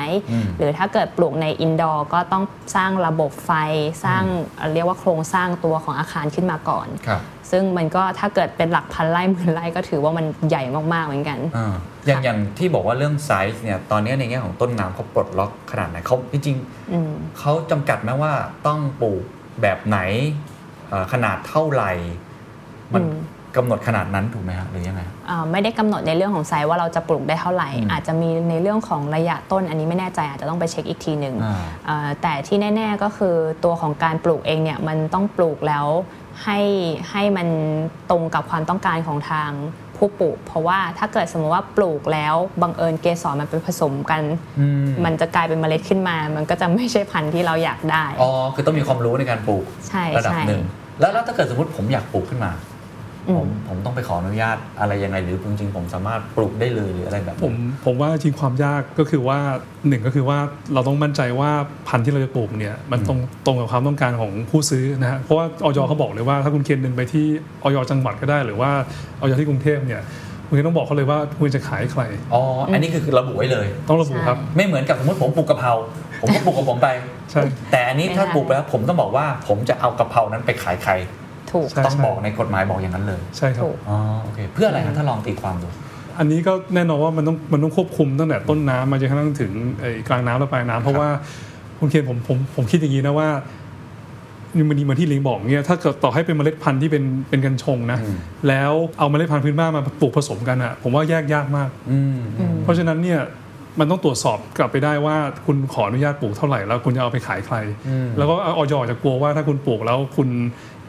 [0.58, 2.44] หรือถ้าเกิดปลูกใน indoor ก็ต้อง
[2.76, 3.52] สร้างระบบไฟ
[4.06, 4.24] สร้าง
[4.58, 10.64] เอ่อเรียกว่าโครงสร้างตัวของอาคารขึ้นมาก่อนครับซึ่งมันก็ถ้าเกิดเป็นหลักพันไร่หมื่นไร่ก็ถือว่ามันใหญ่
[10.94, 11.74] มากๆเหมือนกันอ่า
[12.06, 16.58] อย่างอย่างที่บอกว่าเรื่องไซส์เนี่ยตอนนี้ในแง่ของต้นน้ำเขาปลดล็อกขนาดไหนเขาจริง
[16.92, 18.34] อืมๆเขาจำกัดไหมว่า
[18.68, 19.24] ต้องปลูก
[19.62, 20.00] แบบไหน
[20.90, 21.92] เอ่อขนาดเท่าไหร่
[22.94, 23.16] มันอืม
[23.60, 31.56] กำหนดขนาดนั้นถูกไหมฮะหรือยังไงอ่าไม่ได้กำหนดในเรื่องของไซส์ว่าเราจะปลูกได้เท่าไหร่ อาจจะมีในเรื่องของระยะต้นอันนี้ไม่แน่ใจอาจจะต้องไปเช็คอีกทีหนึ่งอ่า
[31.90, 35.86] อ่าแต่ที่แน่ ๆก็คือตัวของการปลูกเองเนี่ยมันต้องปลูกแล้ว
[36.44, 36.60] ให้
[37.12, 37.48] ให้มัน
[38.10, 39.52] ตรงกับความต้องการของทาง
[39.98, 44.22] ผู้ปลูก เพราะว่าถ้าเกิดสมมติว่าปลูกแล้วบังเอิญเกสรมันไปผสมกัน
[45.06, 50.64] มันจะกลายเป็นเมล็ดขึ้นมา มันก็จะไม่ใช่พันธุ์ที่เราอยากได้ อ๋อ คือต้องมีความรู้ในการปลูก ใช่ระดับใช่หนึ่ง
[51.00, 52.75] แล้วแล้วถ้าเกิดสมมติผมอยากปลูกขึ้นมาอืม
[53.40, 59.40] ผมผมต้องไปขออนุญาตอะไรยังไงหรือจริงๆผมสามารถปลูกได้เลยหรืออะไรแบบนั้นผมผมว่าจริงความยากก็คือว่า
[59.88, 60.38] หนึ่งก็คือว่า
[60.74, 61.52] เราต้องมั่นใจว่า
[61.88, 67.26] พันธุ์ที่เราจะปลูกเนี่ยมันตรงตรงกับความต้องการของผู้ซื้อนะฮะเพราะว่าออยเขาบอกเลยว่าถ้าคุณเคนเดินไปที่
[67.64, 68.72] ออยจังหวัดก็ได้ หรือว่า
[69.20, 70.04] ออยที่กรุงเทพเนี่ย
[70.48, 72.42] คุณต้องบอกเขาเลยว่าคุณจะขายให้ใคร อ๋อ
[72.74, 75.74] อันนี้คือคือระบุไว้เลย ต้องระบุครับ ไม่เหมือนกับสมมติผมปลูกกะเพรา
[76.22, 76.88] ผมก็ปลูกของผมไป
[77.32, 80.94] ใช่แต่อันนี้ไม่ถ้าได้ปลูกไปแล้วผมต้องบอกว่าผมจะเอากะเพรานั้นไปขายใคร
[81.56, 85.68] ถูกใช่ต้องบอกในกฎหมายบอกอย่างนั้นเลย ใช่ครับถูกอ๋อโอเคเพื่ออะไรครับถ้าลองตีความดู
[86.20, 91.10] อันนี้ก็แน่นอนว่ามันต้องมันต้องควบคุมตั้งแต่ต้นน้ำมาจนกระทั่งถึงไอ้กลางน้ำและปลายน้ำเพราะว่า
[91.80, 93.30] คุณเคนผมผมผมคิดอย่างนี้นะว่า
[94.70, 102.18] มันดีเหมือนที่ลิงบอกเนี่ยถ้าเกิดต่อให้เป็นเมล็ดพันธุ์ที่เป็นเป็นกัญชงนะอืมแล้วเอาเมล็ดพันธุ์พื้นบ้านมาปลูกผสมกันอะผมว่าแยกยากมากอืม
[102.64, 103.20] เพราะฉะนั้นเนี่ย
[103.80, 105.16] มันต้องตรวจสอบกลับไปได้ว่า
[105.46, 107.56] คุณขออนุญาตปลูกเท่าไหร่แล้วคุณจะเอาไปขายใคร
[108.18, 110.30] แล้วก็ออยจะกลัวว่าถ้าคุณปลูกแล้วคุณ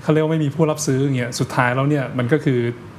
[0.06, 2.58] เขาเรียกว่าไม่มีผู้รับซื้ออย่างเงี้ยสุดท้ายแล้วเนี่ยมันก็คือ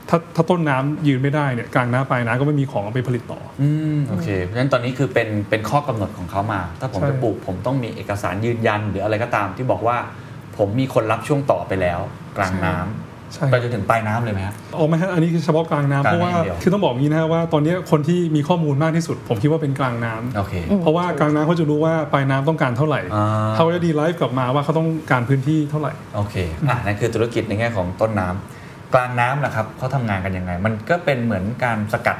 [0.09, 9.97] ถ้าถ้าต้นน้ำยืนไม่ได้เนี่ยกลางน้ำปลายน้ำก็ไม่มีของเอาไปผลิตต่ออืมโอเคเพราะฉะนั้นตอนนี้คือเป็นเป็นข้อกำหนดของเขามา ถ้าผมใช่จะปลูกผมต้องมีเอกสารยืนยันหรืออะไรก็ตามที่บอกว่า
[10.57, 11.99] ผมมีคนรับช่วงต่อไปแล้ว
[12.37, 13.06] กลางน้ำใช่
[13.51, 26.35] ไปจนถึงปลายน้ำเลยไหมฮะออกไหมฮะอันนี้คือเฉพาะกลางน้ำกลางเพราะว่าน้ำเดียวคือต้องบอกอย่างนี้นะฮะว่าตอนนี้คนที่มีข้อมูลมากที่สุด ผมคิดว่าเป็นกลางน้ำโอเคเพราะว่ากลางน้ำเขาจะรู้ว่าปลายน้ำต้องการเท่าไหร่อ่าเขาจะดีไลฟ์กลับมาว่าเขาต้องการพื้นที่เท่าไหร่โอเค
[26.69, 32.17] อะนั่นคือธุรกิจในแง่ของต้นน้ำกลางน้ำนะครับเขาทำงานกันยังไง มันก็เป็นเหมือนการสกัด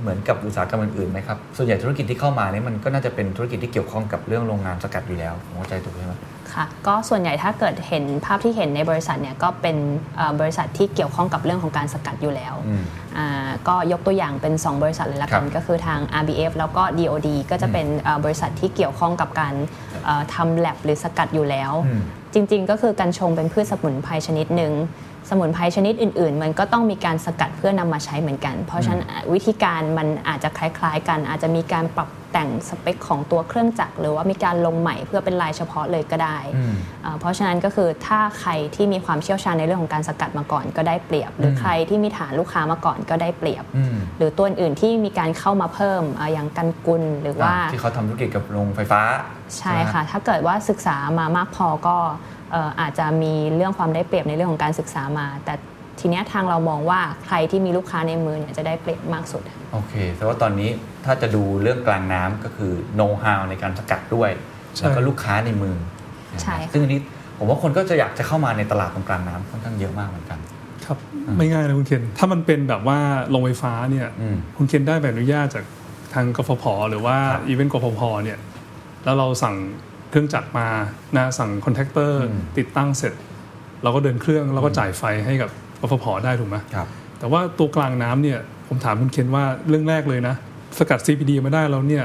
[0.00, 6.14] เหมือนกับอุตสาหกรรมอื่นๆไหมครับส่วนใหญ่ธุรกิจที่เข้ามาเนี่ยมันก็น่าจะเป็นธุรกิจที่เกี่ยวข้องกับเรื่องโรงงานสกัดอยู่แล้วผมเข้าใจถูกใช่ไหม
[6.54, 9.76] ค่ะก็ส่วนใหญ่ถ้าเกิดเห็นภาพที่เห็นในบริษัทเนี่ยก็เป็น
[10.16, 12.82] เอ่อบริษัทที่เกี่ยวข้องกับเรื่องของการสกัดอยู่แล้วอืม
[13.18, 19.54] อ่าก็ยกตัวอย่างเป็น 2 บริษัทเลยละกันครับก็คือทาง RBF แล้วก็ DOD ก็จะเป็นเอ่อบริษัทที่เกี่ยวข้องกับการ
[20.04, 22.02] เอ่อทำแลบหรือสกัดอยู่แล้วอืม
[22.34, 24.72] จริง ๆ ก็คือกัญชงเป็นพืชสมุนไพรชนิดหนึ่ง
[25.30, 49.00] สมุนไพรชนิดอื่น ๆ มันก็ต้องมีการสกัดเพื่อนำมาใช้เหมือนกัน เพราะฉะนั้นวิธีการมันอาจจะคล้าย ๆ กัน อาจจะมีการปรับ แต่งสเปคของตัวเครื่องจักร หรือว่ามีการลงใหม่เพื่อเป็นลายเฉพาะเลยก็ได้อืมอ่าเพราะฉะนั้นก็คือถ้าใครที่มีความเชี่ยวชาญในเรื่องของการสกัดมาก่อนก็ได้เปรียบ หรือใครที่มีฐานลูกค้ามาก่อนก็ได้เปรียบอืมหรือตัวอื่นๆที่มีการเข้ามาเพิ่มอ่าอย่างกันกุลหรือว่าอะที่เขาทำธุรกิจกับโรงไฟฟ้า
[49.56, 51.96] ใช่ไหมค่ะ ถ้าเกิดว่าศึกษามามากพอก็
[52.52, 55.54] เอ่ออาจจะมีเรื่องความได้เปรียบในเรื่องของการศึกษามา แต่
[56.00, 60.70] ทีเนี้ยทางเรามองว่าใครที่มีลูกค้าในมือเนี่ยจะได้เปรียบมากสุด โอเคแต่ว่าตอนนี้
[61.04, 64.30] ถ้าจะดูเรื่องกลางน้ำก็คือโน้ตฮาวในการสกัดด้วย
[64.76, 65.76] ใช่แล้วก็ลูกค้าในมือ
[66.42, 67.00] ใช่ค่ะซึ่งอันนี้
[67.38, 70.38] ผมว่าคนก็จะอยากจะเข้ามาในตลาดตรงกลางน้ำค่อนข้างเยอะมากเหมือนกัน
[70.86, 70.98] ครับ
[71.38, 72.98] ไม่ง่ายนะคุณเคนถ้ามันเป็นแบบว่า
[73.30, 75.64] โรงไฟฟ้าเนี่ยอืมคุณเคนได้ใบอนุญาตจาก
[76.14, 78.38] ทางกฟผหรือว่าครับอีเวนต์กฟผเนี่ย
[79.04, 79.56] แล้วเราสั่ง
[80.10, 80.68] เครื่องจักรมา
[81.16, 83.14] นะสั่ง contractor อืมติดตั้งเสร็จ
[83.82, 85.50] เราก็เดินเครื่องแล้วก็จ่ายไฟให้กับ
[85.82, 86.86] กฟผได้ถูกไหมครับ
[87.18, 90.34] แต่ว่าตัวกลางน้ำเนี่ยผมถามคุณเคนว่าเรื่องแรกเลยนะ
[90.78, 92.04] สกัด CBD มาได้แล้วเนี่ย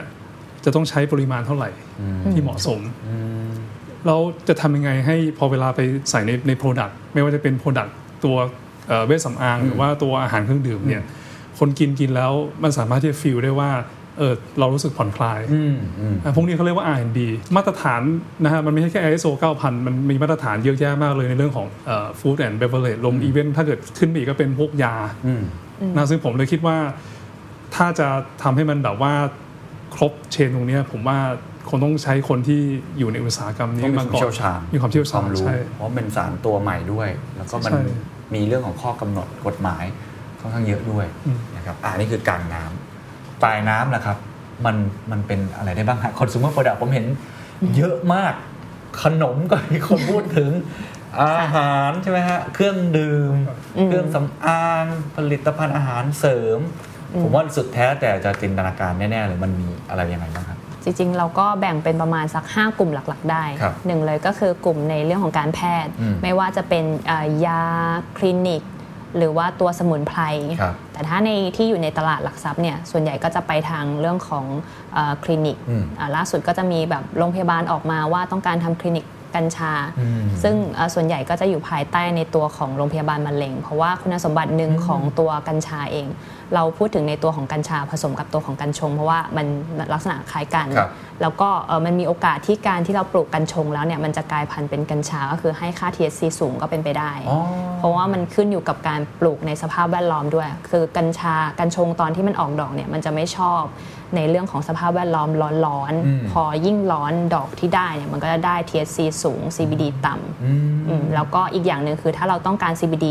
[0.65, 1.69] จะต้องใช้ปริมาณเท่าไหร่
[2.33, 2.79] ที่เหมาะสม
[4.07, 7.91] เราจะทำยังไงให้พอเวลาไปใส่ในใน Product ไม่ว่าจะเป็น Product
[8.23, 8.35] ตัว
[8.87, 11.01] เอ่อเวชสำอาง หรือว่าตัวอาหารเครื่องดื่มเนี่ย
[11.59, 12.31] คนกินกินแล้ว
[12.63, 13.71] มันสามารถที่จะฟีลได้ว่า
[14.17, 17.19] เออเรารู้สึกผ่อนคลายอืมอืมอะพวกนี้เขาเรียกว่า R&D
[17.55, 18.01] มาตรฐาน
[18.43, 24.95] นะฮะมันไม่ใช่แค่ ISO 9000 มันมีมาตรฐานเยอะแยะมากเลยในเรื่องของเอ่อ food and beverage ลงอีเวนต์ถ้าเกิดขึ้นไปอีกก็เป็นพวกยา
[25.27, 25.43] อืม
[25.95, 26.77] นะซึ่งผมเลยคิดว่า
[27.75, 28.07] ถ้าจะ
[28.43, 29.13] ทำให้มันแบบว่า
[29.95, 31.17] ครบเชนตรงเนี้ยผมว่า
[31.69, 32.61] คงต้องใช้คนที่
[32.97, 37.81] อยู่ในอุตสาหกรรมนี้ต้องมีมาความก่อนเชี่ยวชาญมีความเชี่ยวชาญรู้ใช่เพราะเป็นสารตัวใหม่ด้วย แล้วก็มันใช่
[38.35, 39.83] มีเรื่องของข้อกำหนดกฎหมาย
[40.39, 42.86] ค่อนข้างเยอะด้วยอืมนะครับอ่านี่คือกลางน้ำ
[43.43, 44.17] ปลายน้ำนะครับ
[44.65, 44.75] มัน
[45.11, 47.05] มันเป็นอะไรได้บ้างฮะคอน sumer product ผมเห็น
[47.75, 48.33] เยอะมาก
[49.03, 50.49] ขนมก็มีคนพูดถึง
[51.21, 53.33] อาหารใช่ไหมฮะ เครื่องดื่ม
[53.77, 56.59] อืมเครื่องสำอางผลิตภัณฑ์อาหารเสริม
[57.21, 67.61] ผมว่าสุดแท้แต่จะจินตนาการแน่ๆเลยมันมีอะไรยังไงบ้างครับ จริงๆ เราก็แบ่งเป็นประมาณสัก 5 กลุ่มหลักๆ ได้ครับหนึ่งเลยก็คือกลุ่มในเรื่องของการแพทย์อืมไม่ว่าจะเป็นเอ่อยา
[68.17, 68.63] คลินิก
[69.17, 70.21] หรือว่าตัวสมุนไพร
[70.61, 74.45] ครับแต่ถ้าในที่อยู่ในตลาดหลักทรัพย์เนี่ยส่วนใหญ่ก็จะไปทางเรื่องของ
[74.93, 86.07] เออคลินิกอืมอ่าล่าสุดก็จะมีแบบโรงพยาบาลออกมาว่าต้องการทำคลินิก กัญชาอืมซึ่งเอ่อส่วนใหญ่ก็จะอยู่ภายใต้ในตัวของโรงพยาบาลมะเร็ง เพราะว่าคุณสมบัติหนึ่งของตัวกัญชาเอง
[86.55, 89.47] เราพูดถึงในตัวของกัญชาผสมกับตัวของกัญชง เพราะว่ามัน
[89.93, 90.89] ลักษณะคล้ายกันครับ
[91.21, 97.39] แล้วก็เอ่อมันมีโอกาสที่การที่เราปลูกกัญชงแล้วเนี่ยมันจะกลายพันธุ์เป็นกัญชาก็คือให้ค่า THC สูงก็เป็นไปได้อ๋อ
[97.77, 103.63] เพราะว่ามันขึ้นอยู่กับการปลูกในสภาพแวดล้อมด้วย คือกัญชากัญชงตอนที่มันออกดอกเนี่ยมันจะไม่ชอบ
[104.15, 105.29] ในเรื่องของสภาพแวดล้อม
[105.65, 113.07] ร้อนอืมๆพอยิ่งร้อนดอกที่ได้เนี่ยมันก็จะได้ THC สูง CBD ต่ำอืมอืมแล้วก็อีกอย่างหนึ่งคือถ้าเราต้องการ CBD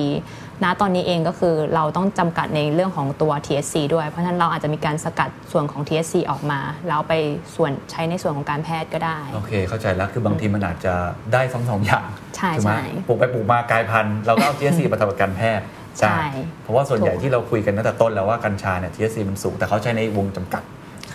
[0.64, 7.12] ณตอนนี้เองก็คือเราต้องจำกัดในเรื่องของตัว THC ด้วยเพราะฉะนั้นเราอาจจะมีการสกัดส่วนของ THC ออกมาแล้วไป
[7.56, 10.94] ส่วนใช้ในส่วนของการแพทย์ก็ได้ โอเค เข้าใจแล้วคือบางทีมันอาจจะ
[11.32, 15.64] ได้ทั้งสองอย่างใช่ถูกไหมใช่ปลูกไปปลูกมากลายพันธุ์เราก็เอา THC มาทำกับการแพทย์
[15.98, 16.26] ใช่ได้
[16.62, 20.62] เพราะว่าส่วนใหญ่ถูกที่เราคุยกันตั้งแต่ต้นแล้วว่ากัญชาเนี่ย THC มันสูงแต่เขาใช้ในวงจำกัด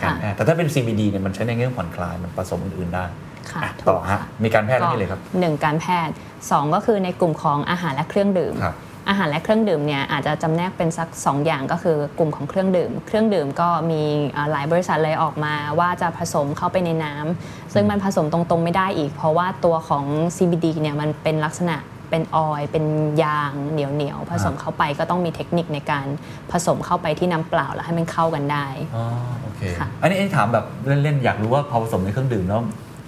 [0.02, 3.04] การแพทย์แต่ถ้าเป็น CBD เนี่ยมันใช้ในเรื่องผ่อนคลายมันผสมอื่นๆได้
[3.50, 6.14] ค่ะอะถูกต่อฮะค่ะมีการแพทย์แล้วนี่เลยครับหนึ่งการแพทย์
[6.50, 8.76] สองก็คือในกลุ่มของอาหารและเครื่องดื่มครับ
[9.08, 20.04] อาหารและเครื่องดื่มเนี่ยอาจจะจำแนกเป็นสัก 2 อย่างก็คือกลุ่มของเครื่องดื่ม เครื่องดื่มก็มีเอ่อหลายบริษัทเลยออกมาว่าจะผสมเข้าไปในน้ำซึ่งมันผสมตรงๆไม่ได้อีก เพราะว่าตัวของ
[20.36, 21.76] CBD เนี่ยมันเป็นลักษณะ
[22.12, 22.84] เป็นออยล์เป็น
[23.24, 26.06] ยางเหนียวเหนียวๆผสมเข้าไปก็ต้องมีเทคนิคในการ
[26.52, 29.04] ผสมเข้าไปที่น้ำเปล่าแล้วให้มันเข้ากันได้อ๋อ
[29.42, 32.60] โอเคค่ะอันนี้อันนี้ถามแบบเล่นๆอยากรู้ว่าพอผสมในเครื่องดื่มแล้ว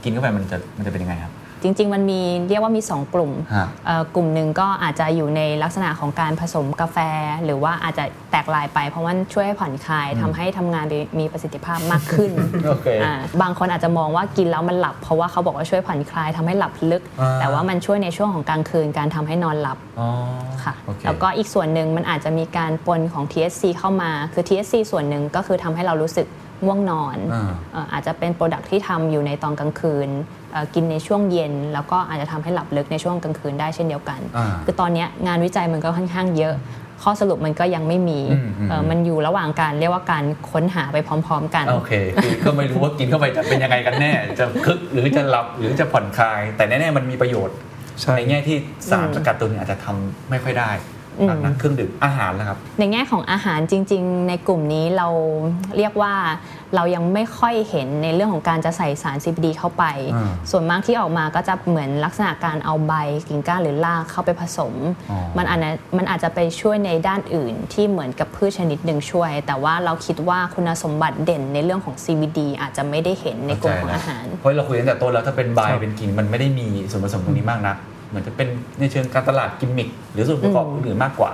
[0.02, 1.32] กินเข้าไปมันจะมันจะเป็นยังไงครับ
[1.64, 6.98] จริง ๆ มันมีเรียกว่ามี 2 กลุ่มฮะเอ่อกลุ่มหนึ่งก็อาจจะอยู่ในลักษณะของการผสมกาแฟ
[7.44, 12.30] หรือว่าอาจจะแตกลายไป เพราะว่าช่วยให้ผ่อนคลายทำให้ทำงานได้มีประสิทธิภาพมากขึ้น
[12.66, 20.08] โอเคอ่าบางคนอาจจะมองว่ากินแล้วมันหลับ เพราะว่าเขาบอกว่าช่วยผ่อนคลายทำให้หลับลึกอ่าแต่ว่ามันช่วยในช่วงของกลางคืนการทำให้นอนหลับอ๋อ
[20.64, 26.26] ค่ะโอเคแล้วก็อีกส่วนหนึ่งมันอาจจะมีการปนของ THC เข้ามาคือ THC ส่วนหนึ่งก็คือทำให้เรารู้สึก
[26.64, 30.08] ง่วงนอนอ่าเอ่ออาจจะเป็นโปรดักที่ทำอยู่ในตอนกลางคืน
[30.52, 36.54] เอ่อกินในช่วงเย็น แล้วก็อาจจะทำให้หลับลึกในช่วงกลางคืนได้เช่นเดียวกันอ่าคือตอนเนี้ยงานวิจัยมันก็ค่อนข้างเยอะ
[37.02, 47.56] ข้อสรุปมันก็ยังไม่มีอืมอืมเอ่อมันอยู่ระหว่างการเรียกว่าการค้นหาไปพร้อม ๆ กันโอเคคือก็ไม่รู้ว่ากินเข้าไปจะเป็นยังไงกันแน่ จะคึกหรือจะหลับหรือจะผ่อนคลาย แต่แน่ๆมันมีประโยชน์
[48.02, 48.56] ใช่ในแง่ที่
[48.90, 50.70] สารอืมสกัดตัวนี้อาจจะทำไม่ค่อยได้
[51.20, 55.08] อืมหนักๆเครื่องดื่มอาหารแล้วครับ ในแง่ของอาหารจริง ๆ ในกลุ่มนี้เรา
[55.76, 56.14] เรียกว่า
[56.74, 62.92] เรายังไม่ค่อยเห็นในเรื่องของการจะใส่สาร CBD เข้าไปอ่าส่วนมากที่ออกมาก็จะเหมือนลักษณะการเอาใบ
[63.28, 64.74] กิ่งก้านหรือรากเข้าไปผสม
[65.10, 77.76] อ๋อมันอาจจะมันอาจจะไปช่วยในด้านอื่นที่เหมือนกับพืชชนิดหนึ่งช่วย แต่ว่าเราคิดว่าคุณสมบัติเด่นในเรื่องของ CBD อาจจะไม่ได้เห็นในกลุ่มของอาหาร เพราะเราคุยตั้งแต่ต้นแล้วถ้าเป็นใบครับเป็นกิ่งมันไม่ได้มีส่วนผสมตรงนี้มากนัก
[78.08, 78.48] เหมือนจะเป็น
[78.80, 81.30] ในเชิงการตลาดกิมมิคหรือส่วนประกอบอืมอื่นๆมากกว่า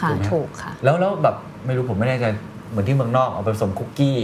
[0.00, 2.24] ค่ะถูกไหมถูกค่ะ แล้วแล้วแบบไม่รู้ผมไม่แน่ใจ
[2.70, 4.16] เหมือนที่เมืองนอกเอาไปผสมคุกกี้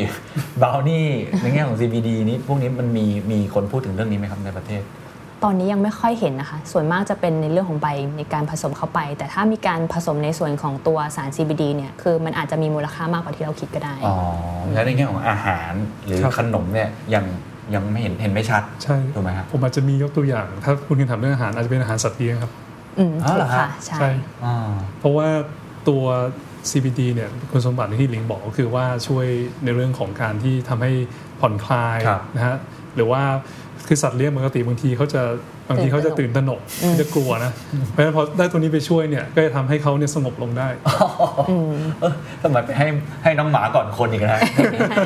[0.63, 1.05] บราวนี่
[1.43, 4.83] ในแง่ของ CBD นี้พวกนี้มันมีมีคนพูดถึงเรื่องนี้ไหมครับในประเทศ
[5.45, 14.17] ตอนนี้ยังไม่ค่อยเห็นนะคะ ส่วนมากจะเป็นในเรื่องของใบในการผสมเข้าไป แต่ถ้ามีการผสมในส่วนของตัวสาร CBD เนี่ยคือมันอาจจะมีมูลค่ามากกว่าที่เราคิดก็ได้อ๋อ
[14.73, 15.73] แล้วในแง่ของอาหาร
[16.05, 17.25] หรือครับขนมเนี่ยยัง
[17.75, 22.53] ยังไม่เห็นเห็นไม่ชัดใช่ถูกไหมครับผมอาจจะมียกตัวอย่าง ถ้าคุณเคนถามเรื่องอาหารอาจจะเป็นอาหารสัตว์เลี้ยงครับ
[22.99, 24.11] อืมอ๋อถูเหรอกฮะค่ะใช่ใช่
[24.45, 25.29] อ่าเพราะว่า
[25.89, 26.05] ตัว
[26.71, 29.27] CBD เนี่ยคุณสมบัติที่ลิงบอกก็คือว่าช่วย
[29.65, 30.93] ในเรื่องของการที่ทำให้
[31.41, 32.57] ผ่อนคลายครับนะฮะ
[32.95, 33.23] หรือว่า
[33.87, 35.23] คือสัตว์เลี้ยงปกติบางทีเขาจะ
[35.71, 37.53] บางทีเขาจะตื่นตระหนกเขาจะกลัวนะ
[37.91, 40.69] เพราะฉะนั้นพอได้ตัวนี้ไปช่วยเนี่ยก็จะทำให้เขาเนี่ยสงบลงได้
[42.01, 42.87] เออทำไมไปให้
[43.25, 44.41] ให้น้องหมาก่อนคนอีกนะ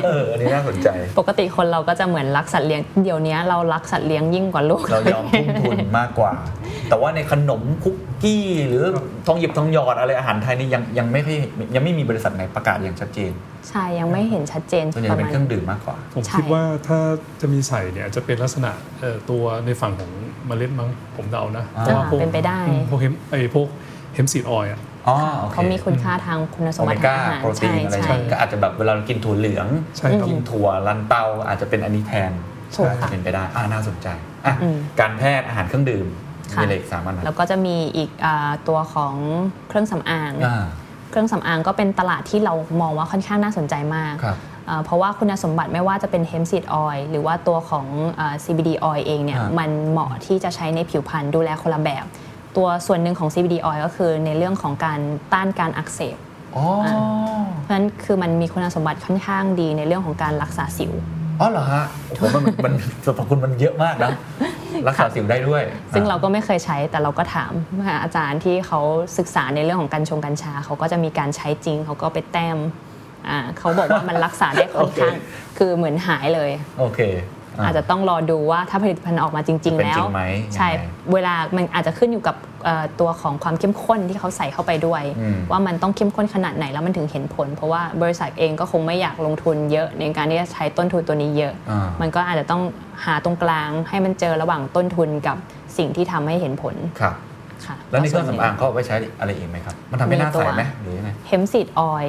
[0.05, 0.87] เอออันนี้น่าสนใจ
[1.19, 6.31] ปกติคนเราก็จะเหมือนรักสัตว์เลี้ยงเดี๋ยวนี้เรารักสัตว์เลี้ยงยิ่งกว่าลูกเรายอมทุ่มทุนมากกว่า
[6.89, 8.83] แต่ว่าในขนมคุกกี้ หรือ
[9.27, 11.37] ทองหยิบทองหยอดอะไรอาหารไทยนี่ยังยังไม่ค่อย
[11.75, 13.33] ยังไม่มีบริษัทไหนประกาศอย่างชัดเจน
[13.69, 16.99] ใช่ยังไม่เห็นชัดเจนส่วนใหญ่ประเป็นมาณเครื่องดื่มมากกว่า ผมใช่คิดว่าถ้า
[17.41, 20.11] จะมีใส่เนี่ยจะเป็นลักษณะเอ่อตัวในฝั่งของ
[20.47, 23.67] เมล็ดมั้งผมเดานะอ่าเพราะว่าพวกเป็นไปได้อืมพวกเฮมไอพวก
[24.13, 32.31] hemp seed oil อะอ๋อโอเคเขามีคุณค่าทางคุณสมบัติทาก้างอาหารโอเมก้าโปรตีนอะไรใช่ใช่ก็อาจจะแบบเวลาเรากินถั่วเหลืองใช่ครับกินถั่วลันเตาอาจจะเป็นอันนี้แทน
[32.75, 34.07] ถูกค่ะเป็นไปได้อ่าน่าสนใจ
[34.45, 36.07] อะอืมการแพทย์อาหารเครื่องดื่ม
[36.53, 39.15] ค่ะมีอะไรอีกสามอันนะแล้วก็จะมีอีกอาตัวของ
[39.67, 40.65] เครื่องสำอางอ่า
[41.09, 44.37] เครื่องสำอางก็เป็นตลาดที่เรามองว่าค่อนข้างน่าสนใจมากครับ
[44.67, 47.85] เอ่อเพราะว่าคุณสมบัติไม่ว่าจะเป็น hemp seed oil หรือว่าตัวของ
[48.17, 52.05] เอ่อ CBD oil เองเนี่ยอ่ามัมันเหมาะที่จะใช้ในผิวพรรณดูแลคนละแบบ
[52.57, 54.99] ตัวส่วนหนึ่งของ CBD oil ก็คือในเรื่องของการ
[55.33, 56.17] ต้านการอักเสบ
[56.55, 56.65] อ๋อ
[57.61, 60.93] เพราะฉะนั้นคือมันมีคุณสมบัติค่อนข้างดีในเรื่องของการรักษาสิว
[61.41, 62.73] อ๋อเหรอฮะโอ้โหมันมัน
[63.05, 64.11] สรรพคุณมันเยอะมากนะ
[64.87, 65.63] รักษาสิวได้ด้วย
[65.95, 67.51] ซึ่งเราก็ไม่เคยใช้แต่เราก็ถาม
[68.03, 68.79] อาจารย์ที่เขา
[69.17, 72.57] ศึกษาในเรื่องของกัญชงกัญชาเขาก็จะมีการใช้จริงเขาก็ไปแต้ม
[73.29, 77.01] อ่าเขาบอกว่ามันรักษาได้ค่อนข้างโอเคคือเหมือนหายเลย โอเค
[77.63, 80.23] อาจจะต้องรอดูว่าถ้าผลิตภัณฑ์ออกมาจริงจะๆเป็นแล้จริวงไหม
[80.55, 82.35] ใช่ยังไงเวลามันอาจจะขึ้นอยู่กับ
[82.65, 92.61] เอ่อตัวของความเข้มข้นที่เขาใส่เข้าไปด้วยอืมว่ามันต้องเข้มข้นขนาดไหนแล้วมันถึงเห็นผล เพราะว่าบริษัทเองก็คงไม่อยากลงทุนเยอะในการที่จะใช้ต้นทุนตัวนี้เยอะอ่ามันก็อาจจะต้อง
[93.05, 95.37] หาตรงกลางให้มันเจอระหว่างต้นทุนกับ
[95.77, 97.13] สิ่งที่ทำให้เห็นผลครับ
[97.67, 102.07] ค่ะแล้วในเครื่องสำอางเขาเอาไว้ใช้อะไรอีกไหมครับ มันทำให้หน้าใสไหมหรือยังไงเฮมซีดออย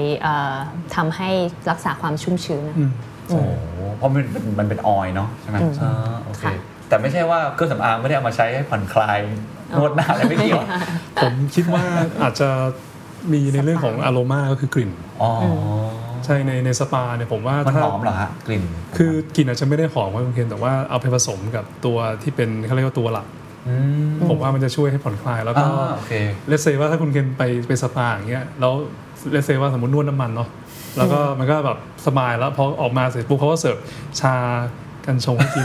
[0.96, 1.30] ทำให้
[1.70, 2.90] รักษาความชุ่มชื้นอืม
[3.28, 3.48] โอ้โห
[3.96, 6.54] เพราะมันเป็นมันเป็นออยล์เนาะใช่ไหมอืมอ่าโอเคค่ะ
[6.88, 9.20] แต่ไม่ใช่ว่าเครื่องสำอางไม่ได้เอามาใช้ให้ผ่อนคลาย
[9.78, 10.64] นวดหน้าอะไรไม่เกี่ยว
[11.22, 11.84] ผมคิดว่า
[12.22, 12.48] อาจจะ
[13.32, 14.90] มีในเรื่องของอโรมาก็คือกลิ่น
[15.22, 15.30] อ๋อ
[16.24, 18.62] ใช่ในในสปาเนี่ยผมว่ามันถ้าหอมเหรอฮะกลิ่น
[18.96, 23.45] คือกลิ่นอาจจะไม่ได้หอมครับคุณเคนแต่ว่าเอาไปผสมกับตัวที่เป็นเขาเรียกว่าตัวหลักอืม
[24.28, 26.12] ผมว่ามันจะช่วยให้ผ่อนคลายแล้วก็อ่าโอเค
[26.48, 28.72] let's say ว่าถ้าคุณเคนไปไปสปาอย่างเงี้ยแล้ว
[29.32, 30.48] let's say ว่าสมมตินวดน้ำมันเนาะ
[30.96, 33.76] แล้วก็มันก็แบบสบายแล้วพอออกมาเสร็จปุ๊บเขาก็เสิร์ฟ
[34.20, 34.34] ชา
[35.06, 35.64] กัญชงให้กิน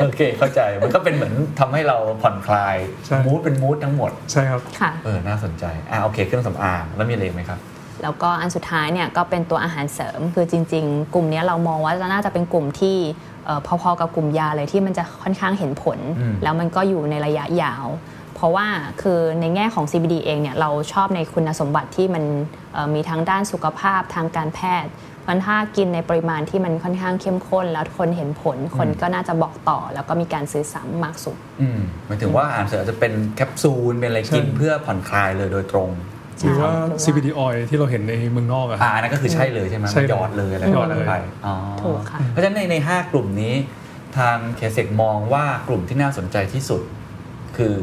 [0.00, 7.60] โอเคเข้าใจมันก็เป็นเหมือนทำให้เราผ่อนคลายใช่ mood เป็น mood ทั้งหมด ใช่ครับค่ะเออน่าสนใจอ่าโอเค เครื่องสำอางแล้วมีอะไรอีกไหมครับ
[8.02, 13.31] แล้วก็อันสุดท้ายเนี่ยก็เป็นตัวอาหารเสริมคือจริง ๆ กลุ่มเนี้ยเรามองว่าน่าจะเป็นกลุ่มที่เอ่อ
[13.66, 17.86] พอๆกับกลุ่มยาเลยที่มันจะค่อนข้างเห็นผลอืมแล้วมันก็อยู่ในระยะยาว
[18.34, 18.66] เพราะว่า
[19.02, 22.24] คือในแง่ของ CBD เองเนี่ยเราชอบในคุณสมบัติที่มัน
[22.72, 35.88] เอ่อมีทั้งด้านสุขภาพทางการแพทย์เพราะฉะนั้นถ้ากินในปริมาณที่มันค่อนข้างเข้มข้น แล้วคนเห็นผลคนก็น่าจะบอกต่อ แล้วก็มีการซื้อซ้ำมากสุดอืมหมายถึงว่าอาหารเสริมอาจจะเป็นแคปซูลเป็นอะไรกินใช่เพื่อผ่อนคลายเลยโดยตรง
[36.40, 41.14] หรือว่าใช่หรือว่า CBD oil ที่เราเห็นในเมืองนอกอะอ่าอันนั้นก็คือใช่เลยใช่ไหมใช่เลยหยอดเลยอะไรหยอดเลยไป
[41.46, 43.54] อ๋อถูกค่ะเพราะฉะนั้นในในห้ากลุ่มนี้
[44.18, 46.82] ทางเคเซกมองว่ากลุ่มที่น่าสนใจที่สุด
[47.56, 47.74] คือ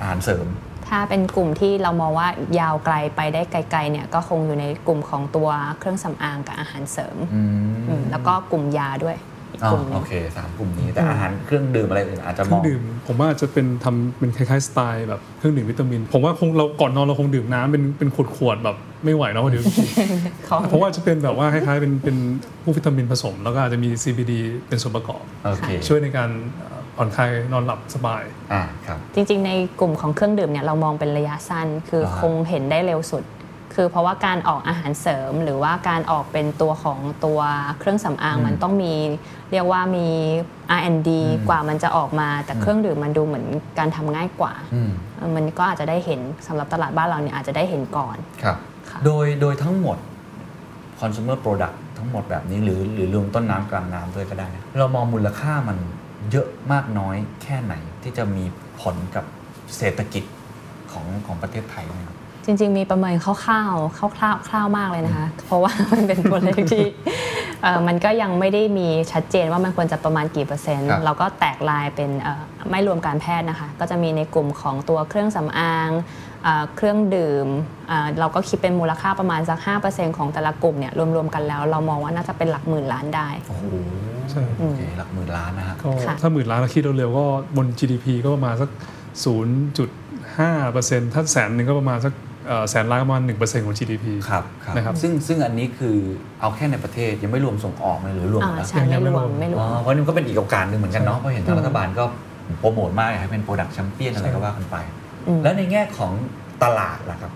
[0.00, 0.46] อาหารเสริม
[0.88, 2.28] ถ้าเป็นกลุ่มที่เรามองว่า
[2.60, 5.48] ยาวไกลไปได้ไกลๆเนี่ยก็คงอยู่ในกลุ่มของตัว
[5.78, 9.16] เครื่องสำอางกับอาหารเสริมอืมอืมแล้วก็กลุ่มยาด้วย
[9.52, 19.64] อีกอ๋อกลุ่มหนึโองเคสามกลุ่มนี้แต่อาหารเครื่องดื่มอะไรอื่นอาจจะเคมรื่อองงดื่ม ผมว่าจะเป็นทำเป็นคล้ายๆสไตล์แบบเครื่องดื่มวิตามิน ผมว่าคงเราก่อนนอนเราคงดื่มน้ำเป็นเป็นขวดๆแบบไม่ไหวเนาะเดี๋ยว
[20.46, 22.16] เขาเพราะว่าจะเป็นแบบว่าคล้ายๆเป็นเป็น
[22.62, 24.32] พวกวิตามินผสม แล้วก็อาจจะมี CBD
[24.68, 33.24] เป็นส่วนประกอบโอเคช่วยในการเอ่อผ่อนคลายนอนหลับสบายอ่าครับจริงๆ ในกลุ่มของเครื่องดื่มเนี่ยเรามองเป็นระยะสั้น คืออ่าฮะคงเห็นได้เร็วสุด
[33.80, 37.40] คือเพราะว่าการออกอาหารเสริม หรือว่าการออกเป็นตัวของตัว
[37.78, 38.94] เครื่องสำอางมันต้องมี
[39.52, 40.08] เรียกว่ามี
[40.78, 41.10] R&D
[41.48, 43.46] กว่ามันจะออกมา แต่เครื่องดื่มมันดูเหมือน
[43.78, 48.56] การทำง่ายกว่าอืมเออมันก็อาจจะได้เห็นสำหรับตลาดบ้านเราเนี่ยอาจจะได้เห็นก่อนครับ
[48.90, 49.96] ค่ะโดยโดยทั้งหมด
[51.00, 55.78] consumer product ทั้งหมดแบบนี้หรือหรือรวมต้นน้ำกลางน้ำด้วยก็ได้นะเรามองมูลค่ามัน
[56.30, 58.44] เยอะมากน้อยแค่ไหนที่จะมี
[58.80, 59.24] ผลกับ
[59.76, 60.24] เศรษฐกิจ
[60.92, 62.17] ของของประเทศไทยไหมครับ
[62.50, 66.84] จริง ๆ มีประเมินคร่าวๆคร่าวๆคร่าวมากเลยนะคะ เพราะว่ามันเป็นตัวเลขที่
[67.62, 75.90] เอ่อมันก็ยังไม่ได้มีชัดเจนว่ามันควรจะประมาณกี่เปอร์เซ็นต์ครับเราก็แตกลายเป็นเอ่อไม่รวมการแพทย์นะคะ ก็จะมีในกลุ่มของตัวเครื่องสำอาง
[76.44, 77.46] เอ่อเครื่องดื่ม
[77.88, 79.58] เอ่อเราก็คิดเป็นมูลค่าประมาณสัก
[79.88, 83.64] 5%ของแต่ละกลุ่มเนี่ยรวมๆกันแล้ว เรามองว่าน่าจะเป็นหลักหมื่นล้านได้โอ้โห
[84.30, 87.24] ใช่โอเคหลักหมื่นล้านนะฮะก็ค่ะถ้าหมื่นล้านเราคิดเร็วๆก็
[87.56, 88.70] บน GDP ก็ประมาณสัก
[90.36, 92.27] 0.5%ถ้าแสนหนึ่งก็ประมาณสักเอ่อ
[92.70, 95.96] แสนล้านก็ประมาณ1%ของ GDP ครับครับนะครับซึ่งซึ่งอันนี้คือ
[96.40, 102.04] เอาแค่ในประเทศยังไม่รวมส่งออกเลยหรือรวมหมอ่าดแล้วใช่ไม่รวมไม่รวอ๋มอเพราะนี่มันก็เป็นอีกโอกาสหนึ่งเหมือนกันเนาะเพราะเห็นทางรัฐบาลก็
[102.60, 104.76] โปรโมทมากอยากให้เป็น product champion อะไรก็ว่ากันไป
[105.26, 106.12] อืมแล้วในแง่ของ
[106.64, 107.32] ตลาดล่ะครับ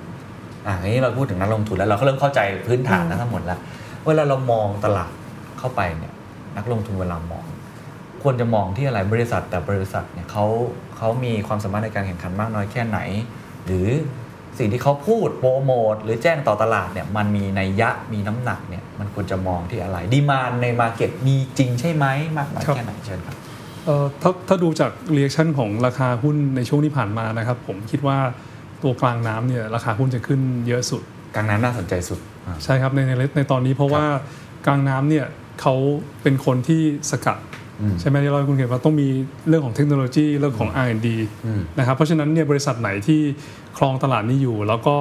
[0.66, 3.58] อ่าทีนี้เราพูดถึงนักลงทุนแล้วเราก็เริ่มเข้าใจพื้นฐานทั้งหมดแล้ว
[4.06, 5.12] เวลาเรามองตลาด
[5.58, 6.12] เข้าไปเนี่ย
[6.56, 7.44] นักลงทุนเวลามอง
[8.22, 10.44] ควรจะมองที่อะไรบริษัทแต่บริษัทเนี่ยเขา
[10.96, 12.98] เขามีความสามารถในการแข่งขันมากน้อยแค่ไหน
[13.66, 13.88] หรือ
[14.58, 23.36] สิ่งที่เขาพูดโปรโมทหรือแจ้งต่อตลาดเนี่ยมันมีนัยยะมีน้ำหนักเนี่ยมันควรจะมองที่อะไร demand ใน market มีจริงใช่ไหมมากน้อยครับแค่ไหนเชิญครับ
[23.86, 28.18] เอ่อถ้าถ้าดูจาก reaction ของราคาหุ้นในช่วงที่ผ่านมานะครับ ผมคิดว่า
[28.82, 31.02] ตัวกลางน้ำเนี่ยราคาหุ้นจะขึ้นเยอะสุด
[31.34, 34.06] กลางน้ำน่าสนใจสุดอ่าใช่ครับในในในตอนนี้เพราะครับว่า
[34.66, 35.26] กลางน้ำเนี่ย
[35.60, 35.74] เขา
[36.22, 37.61] เป็นคนที่สกัดอืม
[38.00, 39.08] ใช่ไหมที่เราให้คุณเห็นว่าต้องมี
[39.48, 41.08] เรื่องของเทคโนโลยีเรื่องของ R&D
[41.46, 43.20] อืมนะครับเพราะฉะนั้นเนี่ยบริษัทไหนที่
[43.78, 44.96] ครองตลาดนี้อยู่ แล้วก็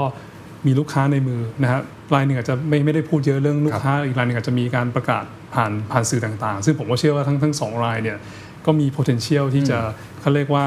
[0.66, 1.82] มีลูกค้าในมือนะฮะ
[2.16, 8.18] รายหนึ่งอาจจะไม่ไม่ได้พูดเยอะเรื่องลูกค้า อีกรายหนึ่งอาจจะมีการประกาศผ่านผ่านสื่อต่างๆ ซึ่งผมก็เชื่อว่าทั้งทั้งสองรายเนี่ย
[8.66, 9.80] ก็มี potential ที่จะ
[10.22, 10.66] เขาเรียกว่า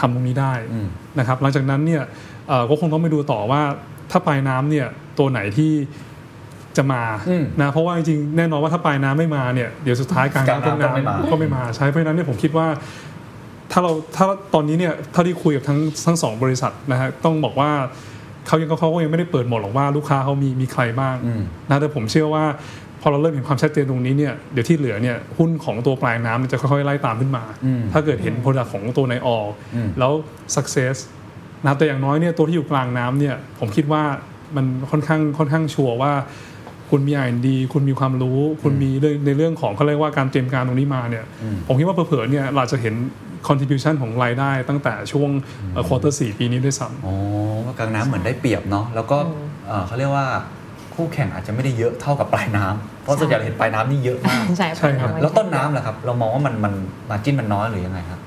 [0.00, 2.02] ทำตรงนี้ได้อืมนะครับหลังจากนั้นเนี่ย
[2.48, 3.62] เอ่อก็คงต้องไปดูต่อว่า
[4.10, 4.86] ถ้าปลายน้ำเนี่ย
[5.18, 5.72] ตัวไหนที่
[6.78, 12.66] จะมาอืมนะเพราะว่าจริงๆแน่นอนว่าถ้าปลายน้ำไม่มาเนี่ยเดี๋ยวสุดท้ายกลางกลางน้ำน้ำก็ไม่มาก็ไม่มาใช่เพราะฉะนั้นเนี่ยผมคิดว่า
[13.72, 17.70] ถ้าเราถ้าตอนนี้เนี่ยเท่าที่คุยกับทั้งทั้งสองบริษัทนะฮะต้องบอกว่า
[18.46, 22.44] เขายังเขาก็ยังไม่ได้เปิดหมดหรอกว่าลูกค้าเขามีมีใครบ้างอืมนะแต่ผมเชื่อว่า
[23.00, 30.12] พอเราเริ่มเห็นความชัดเจนตรงนี้เนี่ยเดี๋ยวที่เหลือเนี่ยหุ้นของตัวปลายน้ำมันจะค่อยๆไล่ตามขึ้นมาอืมถ้าเกิดเห็นผลลัพธ์ของตัวในออกอืมแล้ว
[30.56, 30.96] success
[31.62, 34.02] นะครับแต่อย่างน้อยเนี่ยตัวที่อยู่กลางน้ำเนี่ยผมคิดว่า
[34.56, 36.12] มันค่อนข้างค่อนข้างชัวร์ว่า
[36.90, 42.94] คุณมี R&D คุณมีความรู้ คุณมีเรื่องในเรื่องของเขาเรียกว่าการเตรียมการตรงนี้มาเนี่ยอืมผมคิดว่าเผลอๆเนี่ยเราจะเห็น
[43.48, 45.30] contribution ของรายได้ตั้งแต่ช่วง
[45.86, 47.14] ควอเตอร์สี่ปีนี้ด้วยซ้ำอ๋อ
[47.64, 49.16] ว่ากลางน้ำเหมือนได้เปรียบเนาะแล้วก็
[49.66, 50.26] เอ่อเขาเรียกว่า
[50.94, 56.72] คู่แข่งอาจจะไม่ได้เยอะเท่ากับปลายน้ำเพราะส่วนใหญ่เราเห็นปลายน้ำนี่เยอะมากใช่ใช่ครับแล้วต้นน้ำล่ะครับ เรามองว่ามันมัน
[57.10, 58.20] มาจิ้นมันน้อยหรือยังไงครับ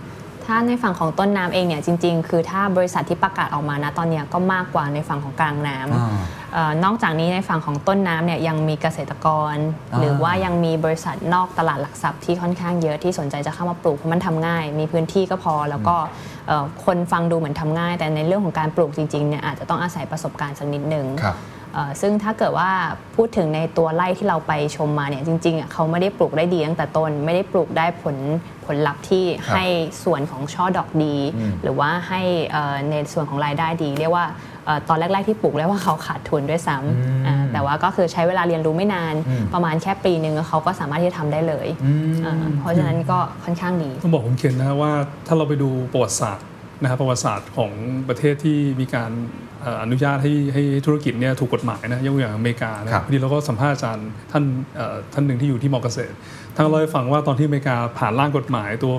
[0.45, 6.19] ถ้าในฝั่งของต้นน้ำเองเนี่ยจริง ๆ คือถ้าบริษัทที่ประกาศออกมานะตอนเนี้ยก็มากกว่าในฝั่งของกลางน้ำอ่าเอ่อ
[6.84, 9.56] นอกจากนี้ในฝั่งของต้นน้ำเนี่ยยังมีเกษตรกร
[9.94, 15.96] อ่าหรือว่ายังมีบริษัทนอกตลาดหลักทรัพย์ที่ค่อนข้างเยอะที่สนใจจะเข้ามาปลูกเพราะมันทำง่าย มีพื้นที่ก็พอแล้วก็
[16.48, 21.38] เอ่อคนฟังดูเหมือนทำง่าย แต่ในเรื่องของการปลูกจริงๆเนี่ยอาจจะต้องอาศัยประสบการณ์สักนิดหนึ่งครับ
[21.74, 22.70] เอ่อซึ่งถ้าเกิดว่า
[23.16, 28.18] พูดถึงในตัวไร่ที่เราไปชมมาเนี่ยจริงๆอะเขาไม่ได้ปลูกได้ดีตั้งแต่ต้น ไม่ได้ปลูกได้ผล
[28.66, 29.66] ผลลัพธ์ที่ครับให้
[30.04, 34.26] ส่วนของช่อดอกดีอืมหรือว่าให้เอ่อในส่วนของรายได้ดี เรียกว่า
[34.59, 34.59] เอ่อ
[34.89, 44.91] ตอนแรก ๆ ที่ปลูกเรียกว่าเขาขาดทุนด้วยซ้ำอ่าแต่ว่าก็คือใช้เวลาเรียนรู้ไม่นานอืมประมาณแค่ปีหนึ่งเขาก็สามารถที่จะทำได้เลยอืมอ่าเพราะฉะนั้นก็ค่อนข้างดีต้องบอกคุณเคนนะว่า
[45.27, 46.45] ถ้าเราไปดูประวัติศาสตร์
[46.82, 47.71] นะครับประวัติศาสตร์ของ
[48.08, 49.12] ประเทศที่มีการ
[49.62, 54.43] เอ่ออนุญาตให้ให้ธุรกิจเนี่ยถูกกฎหมายนะยกตัวอย่างอเมริกานะครับพอดีเราก็สัมภาษณ์อาจารย์ท่าน
[54.75, 56.15] เอ่อท่านหนึ่งที่อยู่ที่มอเกษตร
[56.55, 58.93] ท่านก็เล่าให้ฟังว่าตอนที่อเมริกาผ่านร่างกฎหมายตัว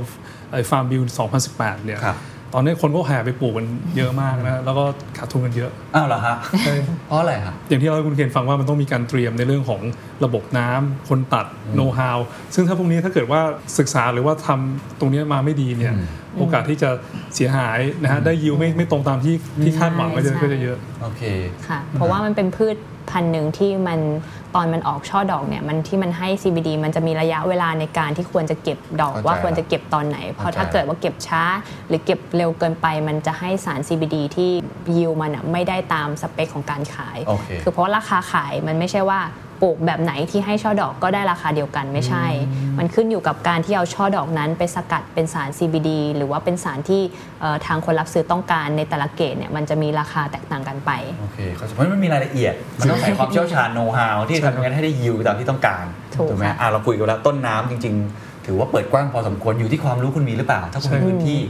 [0.70, 1.02] Farm Bill
[1.44, 2.16] 2018 เนี่ยครับ
[2.54, 4.84] ตอนนี้คนก็แห่ไปปลูกกันเยอะมากนะแล้วก็
[5.18, 6.36] ขาดทุนกันเยอะอ้าวเหรอฮะ
[7.06, 9.80] เพราะอะไรครับอย่างที่เราให้คุณเคนฟังว่ามันต้องมีการเตรียมในเรื่องของ
[10.24, 12.18] ระบบน้ำคนตัดโน้ตฮาว
[12.54, 13.40] ซึ่งถ้าพวกนี้ถ้าเกิดว่า
[13.78, 16.06] ศึกษาหรือว่าทำตรงนี้มาไม่ดีเนี่ยอืม
[16.38, 16.90] โอกาสที่จะ
[17.34, 21.22] เสียหายนะฮะได้ยิวไม่ไม่ตรงตามที่ที่คาดหวังก็จะใช่ก็จะเยอะโอเค
[21.68, 22.76] ค่ะเพราะว่ามันเป็นพืช
[23.10, 24.00] พันธุ์หนึ่งที่มัน
[24.54, 31.42] ตอนมันออกช่อดอกเนี่ยมันที่มันให้ CBD มันจะมีระยะเวลาในการที่ควรจะเก็บดอกเข้าใจว่าควรจะเก็บตอนไหน เพราะถ้าเข้าใจเกิดว่าเก็บช้า
[31.88, 34.50] หรือเก็บเร็วเกินไป มันจะให้สาร CBD ที่
[34.96, 39.20] ยิวมันอะไม่ได้ตามสเปคของการขายโอเคคือเพราะราคาขายมันไม่ใช่ว่า
[39.62, 42.26] ปลูกแบบไหนที่ให้ช่อดอกก็ได้ราคาเดียวกันไม่ใช่
[42.78, 47.02] มันขึ้นอยู่กับการที่เอาช่อดอกนั้นไปสกัดเป็นสาร CBD หรือว่าเป็นสารที่
[47.40, 50.90] เอ่อทางคนรับซื้อต้องการในแต่ละเกรดเนี่ยมันจะมีราคาแตกต่างกันไป
[51.20, 55.84] โอเคเขาใจเพราะมันมีรายละเอียด มันต้องใช้ความเชี่ยวชาญโน้ตฮาวที่จะทำยังไงให้ได้ยิวตามที่ต้องการ
[56.16, 61.40] ถูกไหมค่ะอะเราคุยกันแล้วต้นน้ำจริง ๆ ถือว่าเปิดกว้างพอสมควรอยู่ที่ความรู้คุณมีหรือเปล่า ถ้าคุณมีใช่พื้นที่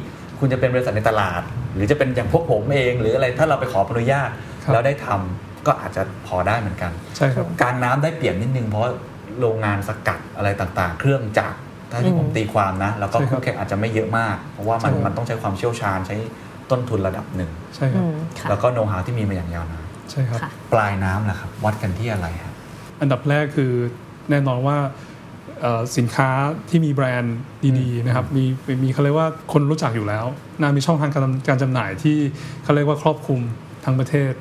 [0.41, 1.43] คุณจะเป็นบริษัทในตลาด
[1.75, 4.31] หรือจะเป็นอย่างพวกผมเอง หรืออะไรถ้าเราไปขออนุญาต
[4.65, 8.85] ครับแล้วได้ทำ ก็อาจจะพอได้เหมือนกันใช่ครับการน้ำได้เปรียบนิดนึงเพราะ
[9.41, 11.59] โรงงานสกัดอะไรต่างๆ เครื่องจักร
[11.91, 16.17] ถ้าที่ผมตีความนะ แล้วก็ใช่ครับคู่แข่งอาจจะไม่เยอะมาก เพราะว่ามันใช่มันต้องใช้ความเชี่ยวชาญใช้
[16.71, 22.55] ต้นทุนระดับหนึ่งใช่ครัอืบมค่ะแล้วก็โน้ตฮาวที่มีมาอย่างยาวนานใช่ครับค่ะปลายน้ำล่ะครับ วัดกันที่อะไรครับ
[23.01, 23.73] อันดับแรกคือ
[24.31, 24.77] แน่นอนว่า
[25.61, 26.29] เอ่อสินค้า
[26.69, 27.39] ที่มีแบรนด์
[27.81, 28.45] ดีๆนะครับมี
[28.83, 30.25] มีเขาเรียกว่าคนรู้จักอยู่แล้ว
[30.61, 32.17] นามีช่องทางการการจำหน่ายที่
[32.63, 33.41] เขาเรียกว่าครอบคลุม
[33.85, 34.33] ทั้งประเทศ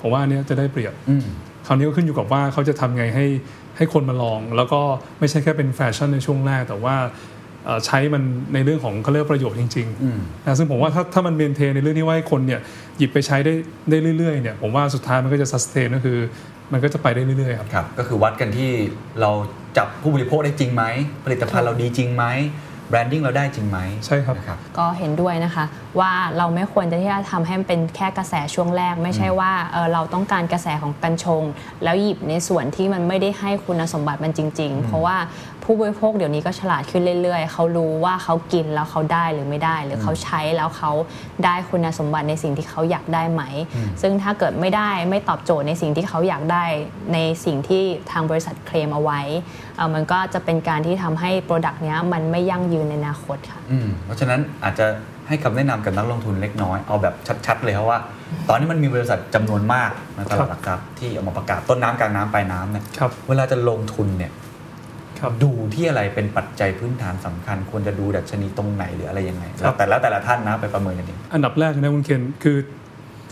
[0.00, 1.24] ผมว่าอันเนี้ยจะได้เปรียบอืม
[1.66, 3.26] คราวนี้ก็ขึ้นอยู่กับว่าเขาจะทำไงให้
[3.76, 4.80] ให้คนมาลอง แล้วก็
[5.18, 6.96] ไม่ใช่แค่เป็นแฟชั่นในช่วงแรก แต่ว่า
[7.64, 8.22] เอ่อใช้มัน
[8.54, 12.60] ในเรื่องของเขาเรียกว่าประโยชน์จริงอืมๆนะซึ่งผมว่าถ้าถ้ามันเมนเทนในเรื่องที่ว่าให้คนเนี่ย
[12.98, 13.54] หยิบไปใช้ได้
[13.90, 16.18] ได้เรื่อยๆเนี่ยผมว่าสุดท้ายมันก็จะสแตนก็คือ
[16.72, 18.70] มันก็จะไปได้เรื่อยๆครับครับ ก็คือวัดกันที่
[19.20, 19.30] เรา
[19.76, 20.84] จับผู้บริโภคได้จริงไหม
[21.24, 22.24] ผลิตภัณฑ์เราดีจริงไหม
[22.90, 25.64] แบรนดิ้งเราได้จริงไหมใช่ครับนะครับก็เห็นด้วยนะคะ
[26.00, 31.42] ว่าเราไม่ควรจะที่จะทำให้มันเป็นแค่กระแสช่วงแรก ไม่ใช่ว่าเอ่อเราต้องการกระแสของกัญชง
[31.84, 35.16] แล้วหยิบในส่วนที่มันไม่ได้ให้คุณสมบัติมันจริง ๆ เพราะว่า
[35.70, 40.92] ผู้บริโภคเดี๋ยวนี้ก็ฉลาดขึ้นเรื่อยๆ เขารู้ว่าเขากินแล้วเขาได้หรือไม่ได้ หรือเขาใช้แล้วเขา
[41.44, 43.42] ได้คุณสมบัติในสิ่งที่เขาอยากได้ไหม
[44.02, 46.64] ซึ่งถ้าเกิดไม่ได้ไม่ตอบโจทย์ในสิ่งที่เขาอยากได้
[47.12, 49.20] ในสิ่งที่ทางบริษัทเคลมเอาไว้
[49.76, 54.86] เอ่อมันก็จะเป็นการที่ทำให้โปรดักต์เนี้ยมันไม่ยั่งยืนในอนาคตค่ะอืมเพราะฉะนั้นอาจจะ
[55.28, 57.14] ให้คำแนะนำกับนักลงทุนเล็กน้อย เอาแบบ
[57.46, 57.98] ชัดๆเลยเพราะว่า
[58.48, 64.47] ตอนนี้มันมีบริษัทจำนวนมากในตลาดหลักทรัพย์ที่ออกมาประกาศต้นน้ำกลางน้ำปลายน้ำเนี่ยครับเวลาจะลงทุนเนี่ยครับ
[65.42, 72.56] ดูที่อะไรเป็นปัจจัยพื้นฐานสำคัญ ควรจะดูดัชนีตรงไหนหรืออะไรยังไงครัแล้วบแต่ละแต่ละท่านนะไปประเมินกันเองอันดับแรกนะคุณเคนคือ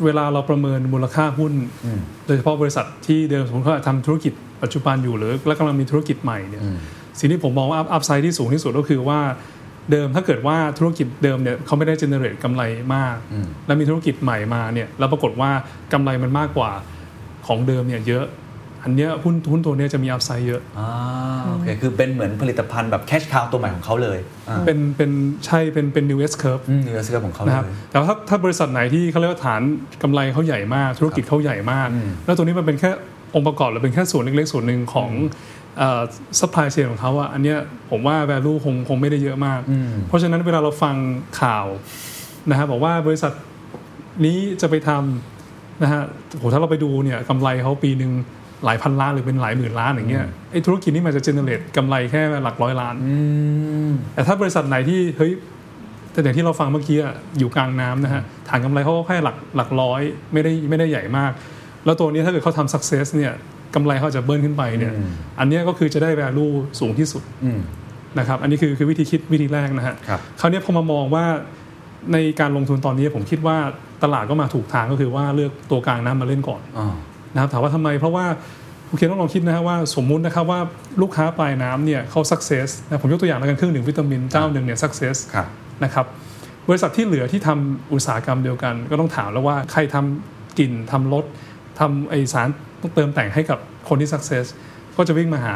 [0.04, 1.52] เวลาเราประเมินมูลค่าหุ้น
[1.84, 4.32] อืมโดยเฉพาะบริษัทที่เดิมสมมติเขาทำธุรกิจ
[4.62, 6.78] ปัจจุบันอยู่หรือและกำลังมีธุรกิจใหม่เนี่ยอืม
[7.18, 9.20] สิ่งที่ผมมองว่า upside ที่สูงที่สุดก็คือว่า
[9.92, 12.62] เดิมถ้าเกิดว่าธุรกิจเดิมเนี่ยเขาไม่ได้ generate กำไร
[12.94, 15.50] มากอืมแล้วมีธุรกิจใหม่มาเนี่ยแล้วปรากฏว่า
[15.92, 16.70] กำไรมันมากกว่า
[17.46, 18.24] ของเดิมเนี่ยเยอะ
[18.86, 20.88] อันเนี้ยหุ้นหุ้นตัวเนี้ยจะมี upside เยอะอ่า
[21.46, 24.18] โอเคคือเป็นเหมือนผลิตภัณฑ์แบบ cash cow ตัวใหม่ของเขาเลย
[24.48, 25.10] อ่าเป็นเป็น
[25.46, 29.62] ใช่เป็นเป็น new S curve อืม new S ของเขาเลยนะครับแต่ว่าถ้าถ้าบริษัทไหนที่เขาเรียกว่าฐาน
[30.02, 32.90] กำไรเขาใหญ่มาก ธุรกิจเขาใหญ่มากอืมแล้วตัวนี้มันเป็นแค่
[33.34, 35.10] องค์ประกอบหรือเป็นแค่ส่วนเล็กๆส่วนหนึ่งของ
[36.40, 37.58] supply chain ของเขาอะอันเนี้ย
[37.90, 40.96] ผมว่า value คงคงไม่ได้เยอะมากอืมเพราะฉะนั้นเวลาเราฟัง
[41.40, 41.66] ข่าว
[42.50, 43.32] นะฮะบอกว่าบริษัท
[44.24, 46.02] นี้จะไปทำนะฮะ
[46.38, 48.12] โหถ้าเราไปดูเนี่ยกำไรเขาปีหนึ่ง
[48.66, 53.16] หลายพันล้านหรือเป็นหลายหมื่นล้านอย่างเงี้ยไอ้ธุรกิจนี้มันจะเจเนเรตกำไรแค่หลักร้อยล้านอื
[53.88, 55.32] มแต่ถ้าบริษัทไหนที่เฮ้ย
[56.12, 60.00] แต่อย่างที่เราฟังเมื่อกี้อะอยู่กลางน้ำนะฮะฐานกำไรเขาก็แค่หลักหลักร้อย
[60.32, 61.32] ไม่ได้ไม่ได้ใหญ่มาก
[61.84, 63.32] แล้วตัวนี้ถ้าเกิดเขาทำ success เนี่ย
[63.74, 65.10] กำไรเขาจะเบิ้ลขึ้นไปเนี่ยอืม
[65.40, 67.60] อันเนี้ยก็คือจะได้ value สูงที่สุดอืม
[68.18, 71.24] นะครับอันนี้คือคือวิธีคิดวิธีแรกนะฮะครับคราวนี้พอมามองว่า
[72.12, 73.56] ในการลงทุนตอนนี้ผมคิดว่า
[74.02, 76.94] ตลาดก็มาถูกทางก็คือว่าเลือกตัวกลางน้ำมาเล่นก่อนอ่า
[77.36, 78.26] นะครับถามว่าทำไมเพราะว่า
[78.88, 80.60] คุณเคนต้องลองคิดนะฮะว่าสมมุตินะครับว่า
[81.02, 85.16] ลูกค้าปลายน้ำเนี่ยเขาสักเซสนะผมยกตัวอย่างแล้วกันเครื่องหนึ่งวิตามินเจ้าหนึ่งเนี่ยสักเซส
[85.84, 86.06] นะครับ
[86.68, 91.24] บริษัทที่เหลือที่ทำอุตสาหกรรมเดียวกัน ก็ต้องถามแล้วว่าใครทำกลิ่นทำรส
[91.80, 92.48] ทำไอสาร
[92.80, 93.58] ต้องเติมแต่งให้กับ
[93.88, 94.44] คนที่สักเซส
[94.96, 95.54] ก็จะวิ่งมาหา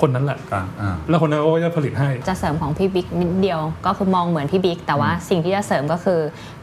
[0.00, 6.20] คนนั้นแหละกลางอ่าแล้วคนนั้นก็จะผลิตให้ จะเสริมของพี่บิ๊กนิดเดียวก็คือมองเหมือนพี่บิ๊กแต่ว่าสิ่งที่จะเสริมก็คือ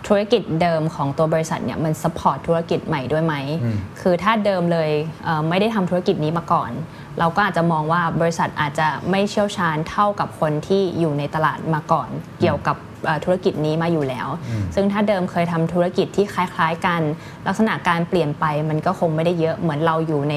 [0.07, 4.89] ธุรกิจเดิมของตัวบริษัทเนี่ยมันสปอร์ตธุรกิจใหม่ด้วยไหมอืมคือถ้าเดิมเลย
[5.25, 6.71] เอ่อไม่ได้ทำธุรกิจนี้มาก่อน
[7.19, 12.09] เราก็อาจจะมองว่าบริษัทอาจจะไม่เชี่ยวชาญเท่ากับคนที่อยู่ในตลาดมาก่อน
[12.41, 12.86] เกี่ยวกับเอ่อ
[13.23, 14.27] ธุรกิจนี้มาอยู่แล้ว
[14.75, 17.01] ซึ่งถ้าเดิมเคยทำธุรกิจที่คล้าย ๆ กัน
[17.47, 20.35] ลักษณะการเปลี่ยนไปมันก็คงไม่ได้เยอะเหมือนเราอยู่ใน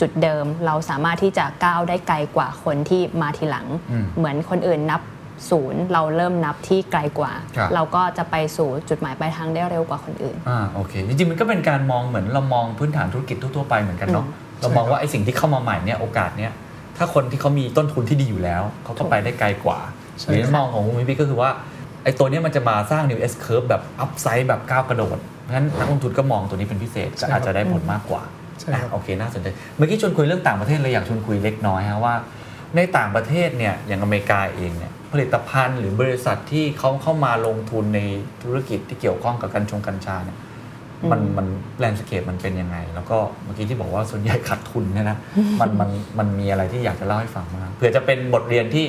[0.00, 5.02] จุดเดิม เราสามารถที่จะก้าวได้ไกลกว่าคนที่มาทีหลังอืมเหมือนคนอื่นนับ
[5.50, 16.52] ศูนย์เราเริ่มนับที่ไกลกว่าครับเราก็จะไปสู่จุดหมายปลายทางได้เร็วกว่าคนอื่นอ่าโอเคจริงๆมันก็เป็นการมองเหมือนเรามองพื้นฐานธุรกิจทั่วๆไปเหมือนกันเนาะอืมเรามองว่าไอ้สิ่งที่เข้ามาใหม่เนี่ยโอกาสเนี่ย
[16.96, 19.78] ถ้าคนที่เขามีต้นทุนที่ดีอยู่แล้วเขาก็ไปได้ไกลกว่า
[20.20, 21.50] ใช่หรือมองของคุณวิพี่ก็คือว่า
[22.04, 28.22] ไอ้ตัวเนี้ยมันจะมาสร้าง new S curve แบบ up side แบบก้าวกระโดดเพราะฉะนั้นนักลงทุนก็มองตัวนี้เป็นพิเศษก็อาจจะได้ผลมากกว่า
[28.60, 29.46] ใช่ครับอะโอเคน่าสนใจ
[29.76, 32.14] เมื่อกี้ชวนคุยเรื่องต่างประเทศเลยอยากชวนคุยเล็กน้อยฮะว่า
[32.76, 38.00] ในต่างประเทศเนี่ยอย่างอเมริกาเองเนี่ยผลิตภัณฑ์หรือบริษัทที่เขาเข้ามาลงทุนใน
[38.42, 40.38] ธุรกิจที่เกี่ยวข้องกับกัญชงกัญชาเนี่ย
[41.10, 41.46] มันมัน
[41.78, 45.18] แลนด์สเคปมันเป็นยังไง แล้วก็เมื่อกี้ที่บอกว่าส่วนใหญ่ขาดทุนเนี่ยนะ
[45.60, 48.86] มันมันมันมีอะไรที่อยากจะเล่าให้ฟังบ้างเผื่อจะเป็นบทเรียนที่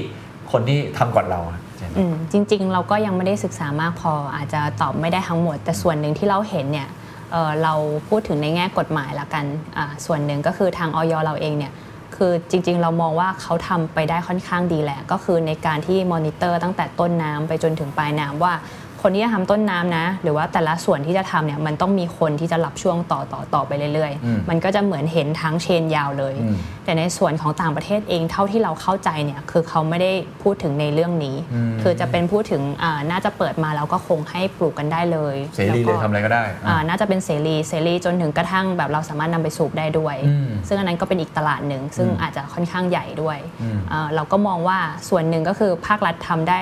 [0.51, 6.89] คนที่ทำก่อนเราอะใช่ไหมอืมจริง ๆ เราก็ยังไม่ได้ศึกษามากพออาจจะตอบไม่ได้ทั้งหมด แต่ส่วนหนึ่งที่เราเห็นเนี่ย
[7.31, 7.73] เเรา
[8.07, 9.45] พูดถึงในแง่กฎหมายละกัน
[9.77, 11.73] อ่าส่วนหนึ่งก็คือทางออยเราเองเนี่ย
[12.15, 18.53] คือจริง ๆ เรามองว่าเขาทำไปได้ค่อนข้างดีแหละ ก็คือในการที่มอนิเตอร์ตั้งแต่ต้นน้ำไปจนถึงปลายน้ำว่า
[19.01, 30.11] คนที่จะทำต้นน้ำนะ หรือว่าแต่ละส่วนที่จะทำเนี่ยมันต้องมีคนที่จะรับช่วงต่อต่อต่อไปเรื่อยอืม ๆ มันก็จะเหมือนเห็นทั้งเชนยาวเลย อืม แต่ในส่วนของต่างประเทศเองเท่าที่เราเข้าใจเนี่ยคือเขาไม่ได้
[30.43, 44.79] พูดถึงในเรื่องนี้ อืม คือจะเป็นพูดถึงอ่าน่าจะเปิดมาแล้วก็คงให้ปลูกกันได้เลยเสรีเลยทำอะไรก็ได้อ่าอะน่าจะเป็นเสรีเสรีจนถึงกระทั่งแบบเราสามารถนำไปสูบได้ด้วย อืมซึ่งอันนั้นก็เป็นอีกตลาดหนึ่งซึ่งอืมอาจจะค่อนข้างใหญ่ด้วยอืมอ่าเราก็มองว่า
[45.09, 46.61] ส่วนหนึ่งก็คือภาครัฐทำได้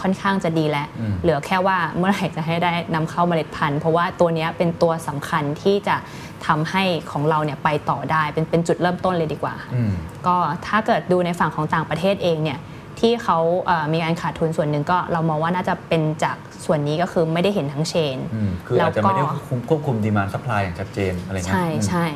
[0.00, 5.96] ค่อนข้างจะดีแล้วอืมเหลือแค่ว่าเมื่อไหร่จะให้ได้นำเข้าเมล็ดพันธุ์ เพราะว่าตัวเนี้ยเป็นตัวสำคัญที่จะ
[6.46, 6.82] ทำให้
[7.12, 9.92] ของเราเนี่ยไปต่อได้เป็นเป็นจุดเริ่มต้นเลยดีกว่าอืม
[10.26, 10.36] ก็
[10.66, 12.58] ถ้าเกิดดูในฝั่งของต่างประเทศเองเนี่ย
[13.00, 22.06] ที่เขาเอ่อมีการขาดทุนส่วนหนึ่งก็เรามองว่าน่าจะเป็นจากส่วนนี้ก็คือไม่ได้เห็นทั้ง chainอืมคืออาจจะไม่ได้ควบคุมควบคุม demand supply อย่างชัดเจนอะไรเงี้ยใช่อืมใช่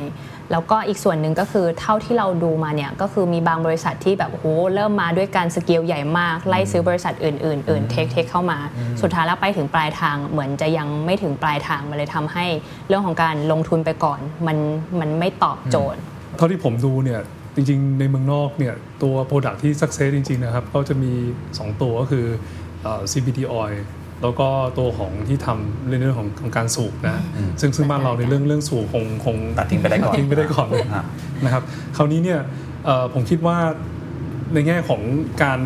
[0.51, 8.59] แล้วก็อีกส่วนหนึ่งก็คือเท่าที่เราดูมาเนี่ยก็คือมีบางบริษัทที่แบบโอ้โหเริ่มมาด้วยการสเกลใหญ่มากไล่ซื้อบริษัทอื่นๆอื่นเทคเทคเข้ามา
[9.01, 12.45] สุดท้ายแล้วไปถึงปลายทางเหมือนจะยังไม่ถึงปลายทางมันเลยทำให้
[12.87, 14.57] เรื่องของการลงทุนไปก่อนมัน
[14.99, 15.99] มันไม่ตอบโจทย์
[16.37, 17.21] เท่าที่ผมดูเนี่ย
[17.55, 18.73] จริงๆ ในเมืองนอกเนี่ย
[19.03, 21.11] ตัว Product ที่ success จริง ๆ นะครับ ก็จะมี
[21.49, 22.25] 2 ตัวก็คือ
[22.83, 23.77] เอ่อ CBD oil
[24.21, 24.47] แล้วก็
[24.77, 27.23] ตัวของที่ทำในเรื่องของของการสูบนะ
[27.61, 31.05] ซึ่งซึ่งบ้านเราในเรื่องเรื่องสูบคงคงตัดทิ้งไปได้ก่อนทิ้งไปได้ก่อนเลยอะ
[31.45, 31.63] นะครับ
[31.95, 32.39] คราวนี้เนี่ย
[32.85, 33.57] เอ่อผมคิดว่า
[34.53, 35.01] ในแง่ของ
[35.43, 35.59] การ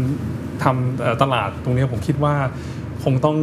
[0.63, 2.35] ทำเอ่อตลาดตรงเนี้ยผมคิดว่า
[3.03, 3.37] คงต้อง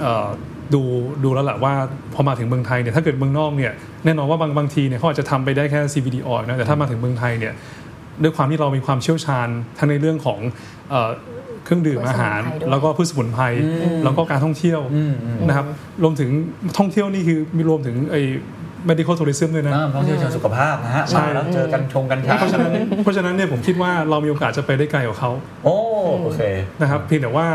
[0.00, 0.28] เอ่อ
[0.74, 0.82] ดู
[1.24, 1.74] ดูแล้วแหละว่า
[2.14, 3.72] พอมาถึงเมืองไทยเนี่ยถ้าเกิดเมืองนอกเนี่ย
[4.04, 7.54] แน่นอนว่าบางบางทีเนี่ยเขาอาจจะทำไปได้แค่ CBD oil นะแต่ถ้ามาถึงเมืองไทยเนี่ย
[8.22, 10.38] ด้วยความที่เรามีความเชี่ยวชาญทั้งในเรื่องของ
[11.64, 13.44] เอ่อเครื่องดื่มพืชอาหารสมุนไพรด้วยแล้วก็พืชสมุนไพร
[14.04, 14.80] แล้วก็การท่องเที่ยว
[15.48, 15.66] นะครับ
[16.02, 16.30] รวมถึง
[16.78, 18.22] ท่องเที่ยวนี่คือมีรวมถึงไอ้
[18.88, 25.30] medical tourism ด้วยนะอ่าท่องเที่ยวเชิงสุขภาพนะฮะใช่มาแล้วเจอกัญชงกัญชาเพราะฉะนั้นเพราะฉะนั้นเนี่ยผมคิดว่าเรามีโอกาสจะไปได้ไกลกว่าเขา
[25.64, 25.76] โอ้
[26.22, 26.40] โอเค
[26.80, 27.46] นะครับเพียงแต่ว่า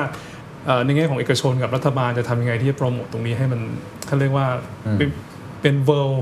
[0.65, 3.61] เอ่อในแง่ของเอกชนกับรัฐบาลจะทำยังไงที่จะโปรโมตตรงนี้ให้มัน
[4.07, 4.47] เขาเรียกว่า
[4.85, 5.09] อืมเป็น
[5.61, 6.19] เป็น world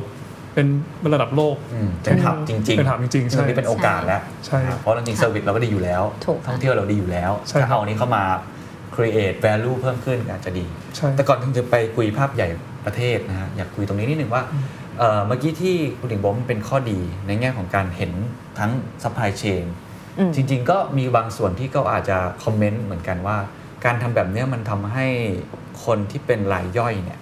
[0.58, 0.72] เป็น
[1.14, 8.24] ระดับโลกอืมเป็น hub จริงๆเป็น hub จริงๆใช่เรื่องนี้เป็นโอกาสแล้วใช่อ่าเพราะจริงๆ service เราก็ดีอยู่แล้วถูกค่ะท่องเที่ยวเราดีอยู่แล้วใช่ครับถ้าเอาอันนี้เข้ามา
[8.96, 12.48] create value เพิ่มขึ้นอาจจะดีใช่แต่ก่อนที่จะไปคุยภาพใหญ่
[12.86, 14.44] ประเทศนะฮะอยากคุยตรงนี้นิดนึงว่า
[15.00, 18.12] เอ่อเมื่อกี้ที่คุณถิงบอกว่ามันเป็นข้อดีในแง่ของการเห็น
[18.60, 18.72] ทั้ง
[19.04, 19.66] supply chain
[20.20, 23.38] อืมจริง ๆ ก็มีบางส่วนที่ก็อาจจะคอมเมนต์เหมือนกันว่า
[23.86, 25.08] การทำแบบเนี้ยมันทำให้
[25.86, 27.20] คนที่เป็นรายย่อยเนี่ย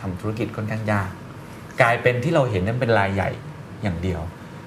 [0.00, 1.10] ทำธุรกิจค่อนข้างยาก
[1.80, 3.30] กลายเป็นที่เราเห็นนั้นเป็นรายใหญ่
[3.82, 4.20] อย่างเดียว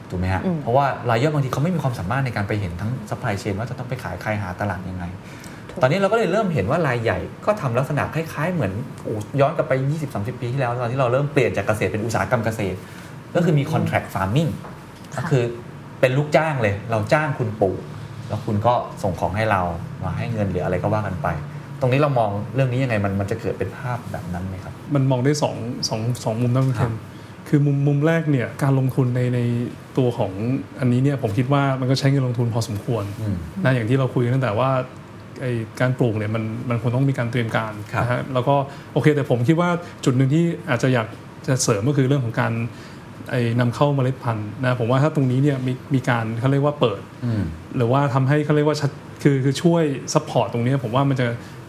[0.10, 5.06] ถูกไหมฮะอืมเพราะว่ารายย่อยบางทีเขาไม่มีความสามารถในการไปเห็นทั้ง supply chain ว่าจะต้องไปขายใครหาตลาดยังไง
[5.82, 8.72] ตอนนี้เราก็เลยเริ่มเห็นว่ารายใหญ่ก็ทำลักษณะคล้าย ๆ เหมือน
[9.04, 9.74] โอ้ย้อนกลับไป
[10.08, 12.78] 20-30 ปีที่แล้วตอนที่เราเริ่มเปลี่ยนจากเกษตรเป็นอุตสาหกรรมเกษตร
[13.36, 14.50] ก็คือมี contract farming
[15.18, 15.44] ก็คือ
[16.00, 17.80] เป็นลูกจ้างเลย เราจ้างคุณปลูก
[18.28, 19.62] แล้วคุณก็ส่งของให้เรา
[20.04, 21.28] มาให้เงินหรืออะไรก็ว่ากันไป
[21.82, 25.56] ตรงนี้เรามองเรื่องนี้ยังไงมันมันจะเกิดเป็นภาพแบบนั้นไหมครับ มันมองได้สอง
[25.90, 26.94] สองสองมุมนะคุณครัเทบน
[27.50, 29.40] คือมุมมุมแรกเนี่ยการลงทุนในใน
[29.98, 30.32] ตัวของ
[30.80, 34.70] อันนี้เนี่ยผมคิดว่ามันก็ใช้เงินลงทุนพอสมควรอืมนะอย่างที่เราคุยกันตั้งแต่ว่า
[35.42, 35.46] ไอ
[35.80, 38.56] การปลูกเนี่ยมันมันคงต้องมีการเตรียมการครับนะฮะแล้วก็
[38.94, 39.70] โอเค แต่ผมคิดว่า
[40.06, 41.08] จุดหนึ่งที่อาจจะอยาก
[41.48, 42.54] จะเสริมก็คือเรื่องของการ
[43.32, 47.44] ไอ้นำเข้าเมล็ดพันธุ์นะผมว่าถ้าตรงนี้เนี่ยมีมีการเขาเรียกว่าเปิดอืม
[47.78, 48.92] หรือว่าทำให้เขาเรียกว่าชัด
[49.24, 51.28] คือคือช่วย support ตรงนี้ผมว่ามันจะ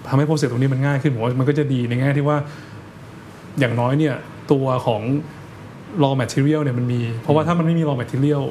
[0.09, 2.37] ทำให้ process ตรงนี้มันง่ายขึ้นผมว่ามันก็จะดีในแง่ที่ว่า
[3.59, 4.15] อย่างน้อยเนี่ย
[4.53, 5.03] ตัวของ
[6.03, 8.45] raw material เนี่ยมันมี เพราะว่าถ้ามันไม่มี raw material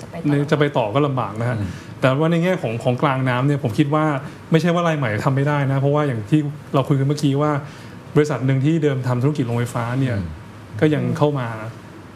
[0.00, 1.56] จะไปเนี่ยต่อจะไปต่อก็ลำบากนะฮะ
[2.00, 4.04] แต่ว่าในแง่ของของกลางน้ำเนี่ยผมคิดว่า
[4.50, 6.40] ไม่ใช่ว่ารายใหม่ทำไม่ได้นะ เพราะว่าอย่างที่
[6.74, 7.50] เราคุยกันเมื่อกี้ว่า
[8.16, 10.26] บริษัทหนึ่งที่เดิมทำธุรกิจโรงไฟฟ้าเนี่ยอืม
[10.80, 11.48] ก็ยังเข้ามา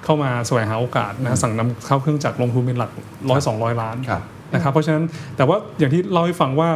[0.05, 2.91] เข้ามาแสวงหาโอกาสนะสั่งนำเข้าเครื่องจักรลงทุนเป็นหลัก
[3.31, 4.23] ร้อยสองร้อยล้านครับ
[4.55, 5.05] นะครับเพราะฉะนั้น
[5.37, 6.69] แต่ว่าอย่างที่เล่าให้ฟังว่า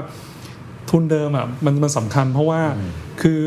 [0.91, 2.61] ทุนเดิมอะมันมันสำคัญเพราะว่า
[3.23, 3.39] คือ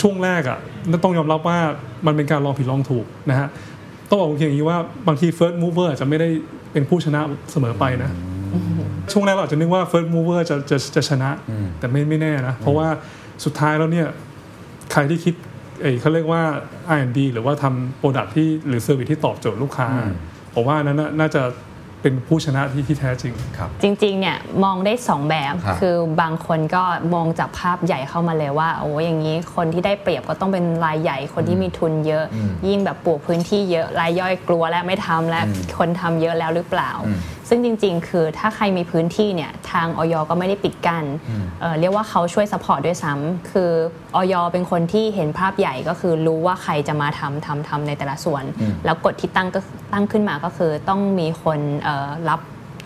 [0.00, 0.58] ช่วงแรกอะ
[1.04, 1.58] ต้องยอมรับว่า
[2.06, 3.48] มันเป็นการลองผิดลองถูกนะฮะ
[4.08, 4.78] ต้องบอกอย่างนี้ว่า
[5.08, 6.28] บางที first mover อาจจะไม่ได้
[6.72, 7.20] เป็นผู้ชนะ
[7.52, 8.10] เสมอไปนะ
[9.12, 12.88] ช่วงแรกเราอาจจะนึกว่า first mover จะจะจะชนะอืมแต่ไม่ไม่แน่นะ เพราะว่า
[13.44, 14.06] สุดท้ายแล้วเนี่ย
[14.92, 15.34] ใครที่คิด
[15.82, 16.42] เอ้ยเขาเรียกว่า
[16.96, 20.12] R&D หรือว่าทำ product ที่หรือ service ที่ตอบโจทย์ลูกค้าอืม
[20.54, 21.42] ผมว่านั้นน่าจะ
[22.06, 26.82] เป็นผู้ชนะที่ที่แท้จริงครับ จริงๆเนี่ยมองได้สองแบบครับคือบางคนก็
[27.14, 37.18] มองจากภาพใหญ่เข้ามาเลยว่า โอ้อย่างนี้คนที่ได้เปรียบก็ต้องเป็นรายใหญ่คนที่มีทุนเยอะ อืมยิ่งแบบปลูกพื้นที่เยอะรายย่อยกลัวและไม่ทำและอืมคนทำเยอะแล้วหรือเปล่า อืม
[37.48, 40.14] ซึ่งจริง ๆ คือถ้าใครมีพื้นที่เนี่ยทางอย.
[40.30, 43.70] ก็ไม่ได้ปิดกั้นอืมเอ่อเรียกว่าเขาช่วย support ด้วยซ้ำคือ
[44.14, 44.34] อย.
[44.52, 49.60] เป็นคนที่เห็นภาพใหญ่ก็คือรู้ว่าใครจะมาทำทำทำในแต่ละส่วนอืมแล้วกฎที่ตั้งก็
[49.92, 52.40] ตั้งขึ้นมาก็คือต้องมีคนเอ่อรับ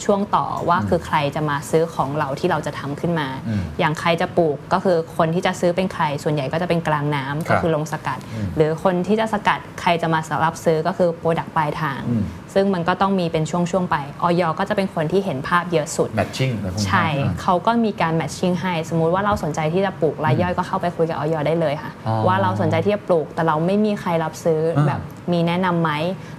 [0.05, 12.25] ช่วงต่อว่าคือใครจะมาซื้อของเราที่เราจะทำขึ้นมาอืมอย่างใครจะปลูกก็คือคนที่จะซื้อเป็นใคร ส่วนใหญ่ก็จะเป็นกลางน้ำครับก็คือโรงสกัดอืมหรือคนที่จะสกัดใครจะมารับซื้อก็คือ product ปลายทางอืม
[12.55, 25.01] ซึ่งมันก็ต้องมีเป็นช่วงๆไปออยก็จะเป็นคนที่เห็นภาพเยอะสุดแมทชิ่งอะไรพวกนี้ใช่อ่าเขาก็มีการแมทชิ่งให้ สมมุติว่าเราสนใจที่จะปลูกรายย่อยก็เข้าไปคุยกับออยได้เลยค่ะอ๋อว่าเราสนใจที่จะปลูกแต่เราไม่มีใครรับซื้ออาแบบ
[25.33, 25.91] มีแนะนำไหม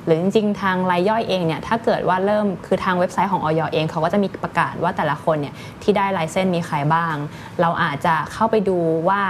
[0.06, 7.16] หรือจริงๆ ทางรายย่อยเองเนี่ยถ้าเกิดว่าเริ่มคือทางเว็บไซต์ของออยเองเขาก็จะมีประกาศว่าแต่ละคนเนี่ยที่ได้ลายเส้นมีใครบ้าง
[7.62, 8.78] เราอาจจะเข้าไปดู
[9.10, 9.22] ว่า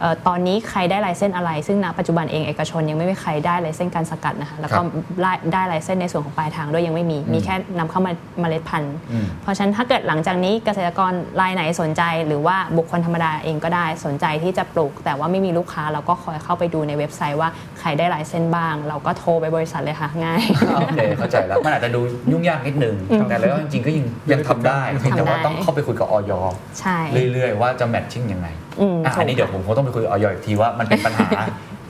[0.00, 4.80] เอ่อตอนนี้ใครได้ลายเส้นอะไร ซึ่งณปัจจุบันเองเอกชนยังไม่มีใครได้ลายเส้นการสกัดนะคะแล้วก็
[5.22, 17.48] ได้ได้ลายเส้นในส่วนของปลายทางด้วยยังไม่มี มีแค่นำเข้ามาเมล็ดพันธุ์อืมเพราะฉะนั้นถ้าเกิดหลังจากนี้เกษตรกรรายไหนสนใจ หรือว่าบุคคลธรรมดาเองก็ได้สนใจที่จะปลูก แต่ว่าไม่มีลูกค้าเราก็คอยเข้าไปดูในเว็บไซต์ว่า
[17.80, 20.42] ใครได้ลายเส้นบ้าง เราก็โทรไปบริษัทเลยค่ะง่าย
[20.76, 22.00] โอเคเข้าใจแล้ว มันอาจจะดู
[22.32, 22.94] ยุ่งยากนิดนึง
[23.28, 26.32] แต่แล้วจริงๆก็ยังยังทำได้เพียงแต่ว่าทำได้ต้องเข้าไปคุยกับออย
[26.80, 26.98] ใช่
[27.32, 28.48] เรื่อยๆ ว่าจะแมทชิ่งยังไง
[28.80, 31.28] อืมอะถูกอันนี้เดี๋ยวผมคงต้องไปคุยกับออยอีกทีว่ามันเป็นปัญหา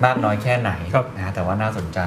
[0.05, 1.99] มากน้อยแค่ไหนครับนะแต่ว่าน่าสนใจ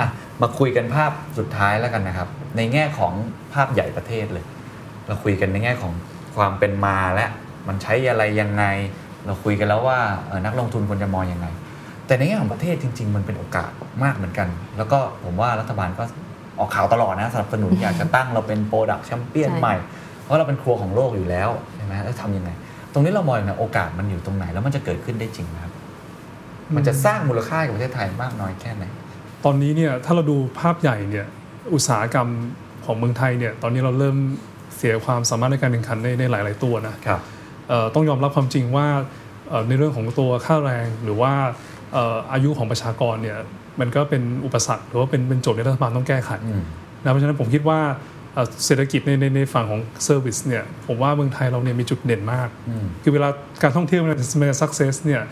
[0.00, 0.08] อะ
[0.42, 3.12] มาคุยกันภาพสุดท้ายแล้วกันนะครับ ในแง่ของ
[3.54, 4.44] ภาพใหญ่ประเทศเลย
[5.06, 5.92] เราคุยกันในแง่ของ
[6.36, 7.26] ความเป็นมาและ
[7.68, 8.64] มันใช้อะไรยังไง
[9.26, 11.46] เราคุยกันแล้วว่าเอ่อนักลงทุนควรจะมองยังไง
[12.12, 13.70] แต่ในแง่ของประเทศจริง ๆ มันเป็นโอกาส
[14.04, 16.04] มากเหมือนกัน แล้วก็ผมว่ารัฐบาลก็
[16.58, 19.74] ออกข่าวตลอดนะสนับสนุนอยากจะตั้งเราเป็นโปรดักชั่นเปี้ยนใช่ใหม่
[20.22, 22.50] เพราะเราเป็นครัวของโลกอยู่แล้วใช่ไหมแล้วทำยังไง
[22.92, 25.72] ตรงนี้เรามองอย่างไรโอกาสมันอยู่ตรงไหนแล้วมันจะเกิดขึ้นได้จริงไหมครับ
[26.74, 28.84] มันจะสร้างมูลค่าให้กับประเทศไทยมากน้อยแค่ไหน
[29.44, 31.26] ตอนนี้เนี่ยถ้าเราดูภาพใหญ่เนี่ย
[31.74, 32.28] อุตสาหกรรม
[32.84, 34.16] ของเมืองไทยเนี่ยตอนนี้เราเริ่ม
[34.76, 37.20] เสียความสามารถในการแข่งขันในในหลาย ๆ ตัวนะครับ
[37.68, 38.86] เอ่อต้องยอมรับความจริงว่า
[39.48, 41.32] เอ่อในเรื่องของตัวค่าแรงหรือว่า
[41.81, 43.38] เอ่ออายุของประชากรเนี่ย
[43.80, 46.62] มันก็เป็นอุปสรรคหรือว่าเป็นเป็นโจทย์ที่รัฐบาลต้องแก้ไขอืม
[47.02, 47.80] นะเพราะฉะนั้นผมคิดว่า
[48.34, 53.28] เอ่อเศรษฐกิจในในในฝั่งของ service เนี่ยผมว่าเมืองไทยเราเนี่ยมีจุดเด่นมากอืมคือเวลา
[53.62, 55.22] การท่องเที่ยวมันจะมันจะ success เนี่ย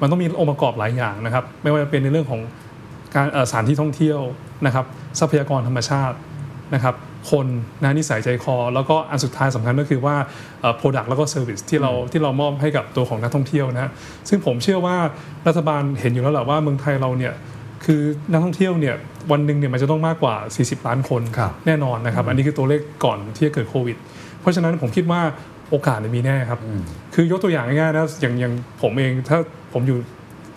[0.00, 2.40] มันต้องมีองค์ประกอบหลายอย่างนะครับ ไม่ว่าจะเป็นในเรื่องของ
[3.16, 4.20] การเอ่อสถานที่ท่องเที่ยว
[4.66, 4.84] นะครับ
[5.18, 6.16] ทรัพยากรธรรมชาติ
[6.74, 6.94] นะครับ
[7.30, 7.46] คน
[7.82, 10.16] นะนิสัยใจคอ แล้วก็อันสุดท้ายสำคัญก็คือว่า
[10.60, 13.90] เอ่อ product แล้วก็ service ที่เราที่เรามอบให้กับตัวของนักท่องเที่ยวนะฮะ
[14.28, 14.96] ซึ่งผมเชื่อว่า
[15.46, 17.34] รัฐบาลเห็นอยู่แล้วแหละว่าเมืองไทยเราเนี่ย
[17.84, 18.00] คือ
[18.32, 18.94] นักท่องเที่ยวเนี่ย
[19.30, 23.96] วันหนึ่งเนี่ยมันจะต้องมากกว่า 40 ล้านคนครับแน่นอนนะครับ อันนี้คือตัวเลขก่อนที่จะเกิดโควิด
[24.40, 25.20] เพราะฉะนั้นผมคิดว่า
[25.70, 26.82] โอกาสเนี่ยมีแน่ครับอืม
[27.14, 28.52] คือยกตัวอย่างง่ายๆนะอย่างอย่าง
[28.82, 29.38] ผมเองถ้า
[29.72, 29.98] ผมอยู่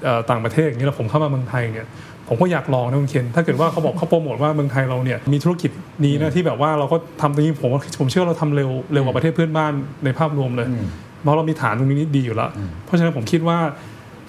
[0.03, 1.87] เอ่อต่างประเทศอย่างนี้แล้วผมเข้ามาเมืองไทยเนี่ย
[2.27, 5.71] ผมก็อยากลองนะคุณเคนถ้าเกิดว่าเขาบอกเขาโปรโมทว่าเมืองไทยเราเนี่ยมีธุรกิจ
[6.05, 9.71] นี้นะที่แบบว่าเราก็ทำตรงนี้ผมว่าผมเชื่อว่าเราทำเร็วเร็วกว่าประเทศเพื่อนบ้าน
[10.05, 10.85] ในภาพรวมเลยอืม
[11.21, 12.49] เพราะเรามีฐานตรงนี้ดีอยู่แล้ว
[12.85, 13.57] เพราะฉะนั้นผมคิดว่า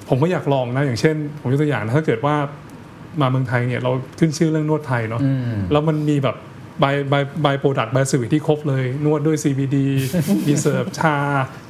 [0.08, 2.34] ผมก็อยากลองนะอย่างเช่น ผมยกตัวอย่างนะถ้าเกิดว่า
[3.20, 6.36] มาเมืองไทยเนี่ยเราขึ้นชื่อเรื่องนวดไทยเนาะอืมแล้วมันมีแบบ
[6.82, 9.76] by by by product by service ที่ครบเลย นวดด้วย CBD
[10.46, 11.16] มีเสิร์ฟชา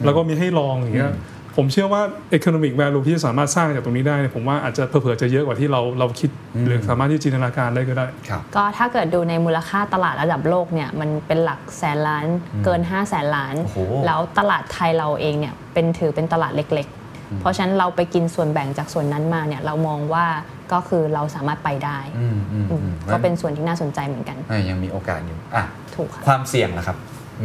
[0.05, 1.13] แล้วก็มีให้ลองอย่างเงี้ย
[1.57, 2.03] ผมเชื่อว่า
[2.39, 6.31] economic value ที่จะสามารถสร้างจากตรงนี้ได้เนี่ยผมว่าอาจจะเผื่อๆจะเยอะกว่าที่เราเราคิด
[6.67, 12.27] หรือสามารถที่จินตนาการได้ก็ได้ครับก็ถ้าเกิดดูในมูลค่าตลาดระดับโลกเนี่ยมันเป็นหลักแสนล้าน
[12.65, 20.27] เกิน 5 แสนล้านโอ้โหแล้วตลาดไทยเราเองเนี่ยเป็นถือเป็นตลาดเล็ก ๆ เพราะฉะนั้นเราไปกินส่วนแบ่งจากส่วนนั้นมาเนี่ยเรามองว่า
[20.73, 26.97] ก็คือเราสามารถไปได้อืมอืมอือืมมก็เป็นส่วนที่น่าสนใจเหมือนกันเอ้ยยังมีโอกาสอยู่อะถูกค่ะความเสี่ยงนะครับ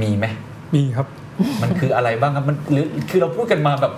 [0.01, 0.25] มีไหม
[0.75, 1.07] มีครับ
[1.61, 3.93] มันคืออะไรบ้างครับมันหรือคือเราพูดกันมาแบบ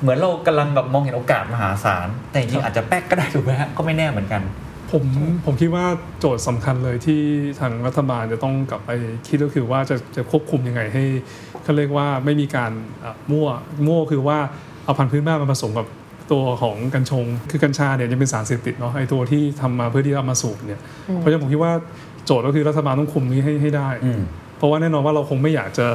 [0.00, 4.42] เหมือนเรากำลังแบบมองเห็นโอกาสมหาศาล แต่จริงๆอาจจะแป๊กก็ได้ถูกไหมฮะก็ไม่แน่เหมือนกัน
[4.92, 5.04] ผม
[5.46, 5.84] ผมคิดว่า
[6.20, 7.20] โจทย์สำคัญเลยที่
[7.60, 8.90] ทางรัฐบาลจะต้องกลับไป
[9.26, 11.04] คิดก็คือว่าจะจะควบคุมยังไงให้
[11.62, 13.48] เขาเรียกว่าไม่มีการเอ่อมั่ว
[13.86, 14.38] มั่วคือว่า
[14.84, 15.86] เอาพันธุ์พื้นบ้านมาผสมกับ
[16.32, 20.80] ตัวของกัญชง คือกัญชาเนี่ยยังเป็นสารเสพติดเนาะไอตัวที่ทำมาเพื่อที่จะเอามาสูบเนี่ย
[21.16, 21.72] เพราะฉะนั้นผมคิดว่า
[22.26, 24.20] โจทย์ก็คือรัฐบาลต้องคุมนี้ให้ให้ได้อืม
[24.58, 25.86] เพราะว่าแน่นอนว่าเราคงไม่อยากจะ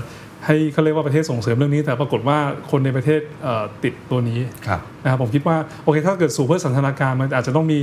[0.45, 2.37] ให้เขาเรียกว่าประเทศส่งเสริมเรื่องนี้ แต่ปรากฏว่า
[2.71, 7.79] คนในประเทศเอ่อติดตัวนี้ครับนะครับผมคิดว่าโอเคถ้าเกิดสู่เพื่อสันทนาการมันอาจจะต้องมี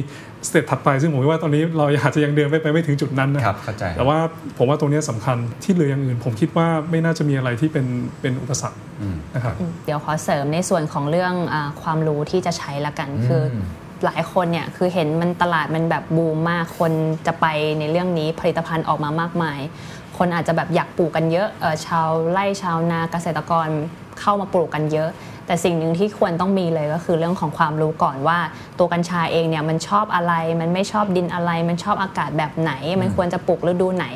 [0.49, 4.19] สเต็ปถัดไป ซึ่งผมคิดว่าตอนนี้เราอาจจะยังเดินไม่ไปไม่ถึงจุดนั้นนะครับเข้าใจแต่ว่า
[4.59, 7.87] ผมว่าตรงนี้สำคัญที่เหลืออย่างอื่น ผมคิดว่าไม่น่าจะมีอะไรที่เป็น
[8.21, 9.55] เป็นอุปสรรคอืมนะครับ
[9.85, 13.67] เดี๋ยวขอเสริมในส่วนของเรื่องอาความรู้ที่จะใช้ละกันคือม
[14.05, 16.93] หลายคนเนี่ยคือเห็นมันตลาดมันแบบบูมมากคน
[17.27, 17.47] จะไป
[17.79, 19.59] ในเรื่องนี้ผลิตภัณฑ์ออกมามากมาย
[20.19, 23.69] คนอาจจะแบบอยากปลูกกันเยอะเออชาวไร่ชาวนาเกษตรกร
[24.21, 25.11] เข้ามาปลูกกันเยอะ
[25.47, 28.39] แต่สิ่งหนึ่งที่ควรต้องมีเลยก็คือเรื่องของความรู้ก่อนว่า
[28.79, 34.07] ตัวกัญชาเองเนี่ยมันชอบอะไร มันไม่ชอบดินอะไร มันชอบอากาศแบบไหน มันควรจะปลูกฤดูไหน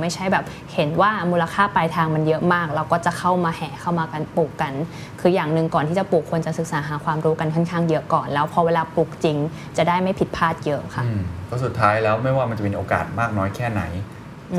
[0.00, 0.44] ไม่ใช่แบบ
[0.74, 4.72] เห็นว่ามูลค่าปลายทางมันเยอะมาก เราก็จะเข้ามาแห่เข้ามากันปลูกกัน
[5.20, 9.36] คืออย่างหนึ่งก่อนที่จะปลูกควรจะศึกษาหาความรู้กันค่อนข้างเยอะก่อน แล้วพอเวลาปลูกจริง
[9.76, 13.82] จะได้ไม่ผิดพลาดเยอะค่ะอืมเพราะสุดท้ายแล้วไม่ว่ามันจะมีโอกาสมากน้อยแค่ไหน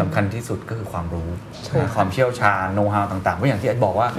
[0.02, 1.28] สำคัญที่สุดก็คือความรู้
[1.74, 4.10] ถูกความเชี่ยวชาญโน้ตฮาวต่างๆเพราะอย่างที่เอ็ดบอกว่า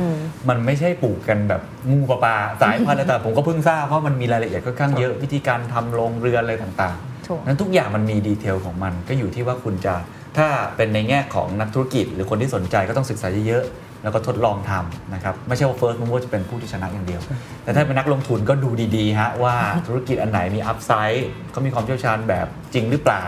[0.48, 6.96] มันไม่ใช่ปลูกกันแบบงูปลาปลาสายพันธุ์อะไรแต่ผมก็เพิ่งทราบเพราะมันมีรายละเอียดค่อนข้างเยอะวิธีการทำโรงเรือนอะไรต่าง
[7.28, 9.94] ถูกๆนั้นทุกอย่างมันมีดีเทลของมันก็อยู่ที่ว่าคุณจะ
[10.38, 17.20] ถ้าเป็นในแง่ของนักธุรกิจ หรือคนที่สนใจก็ต้องศึกษาเยอะๆแล้วก็ทดลองทำนะครับไม่ใช่ว่า first mover จะเป็นผู้ที่ชนะอย่างเดียว
[17.64, 19.56] แต่ถ้าเป็นนักลงทุนก็ดูดีๆฮะว่า
[19.86, 23.24] ธุรกิจอันไหนมีอัพไซด์เขามีความเชี่ยวชาญแบบจริงหรือเปล่า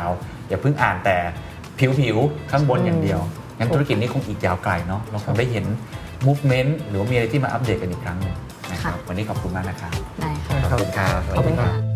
[0.49, 1.19] อย่าเพิ่งอ่านแต่
[1.79, 3.21] ผิวๆ ข้างบนอย่างเดียว
[3.59, 5.65] งั้นธุรกิจนี้คงอีกยาวไกลเนาะเราคงได้เห็น
[6.27, 8.35] movement หรือว่ามีอะไรที่มาอัปเดตกันอีกครั้งหนึง
[8.73, 11.96] นะครับค่ะวันนี้ขอบคุณมากนะครับได้ค่ะขอบคุณครับขอบคุณค่ะ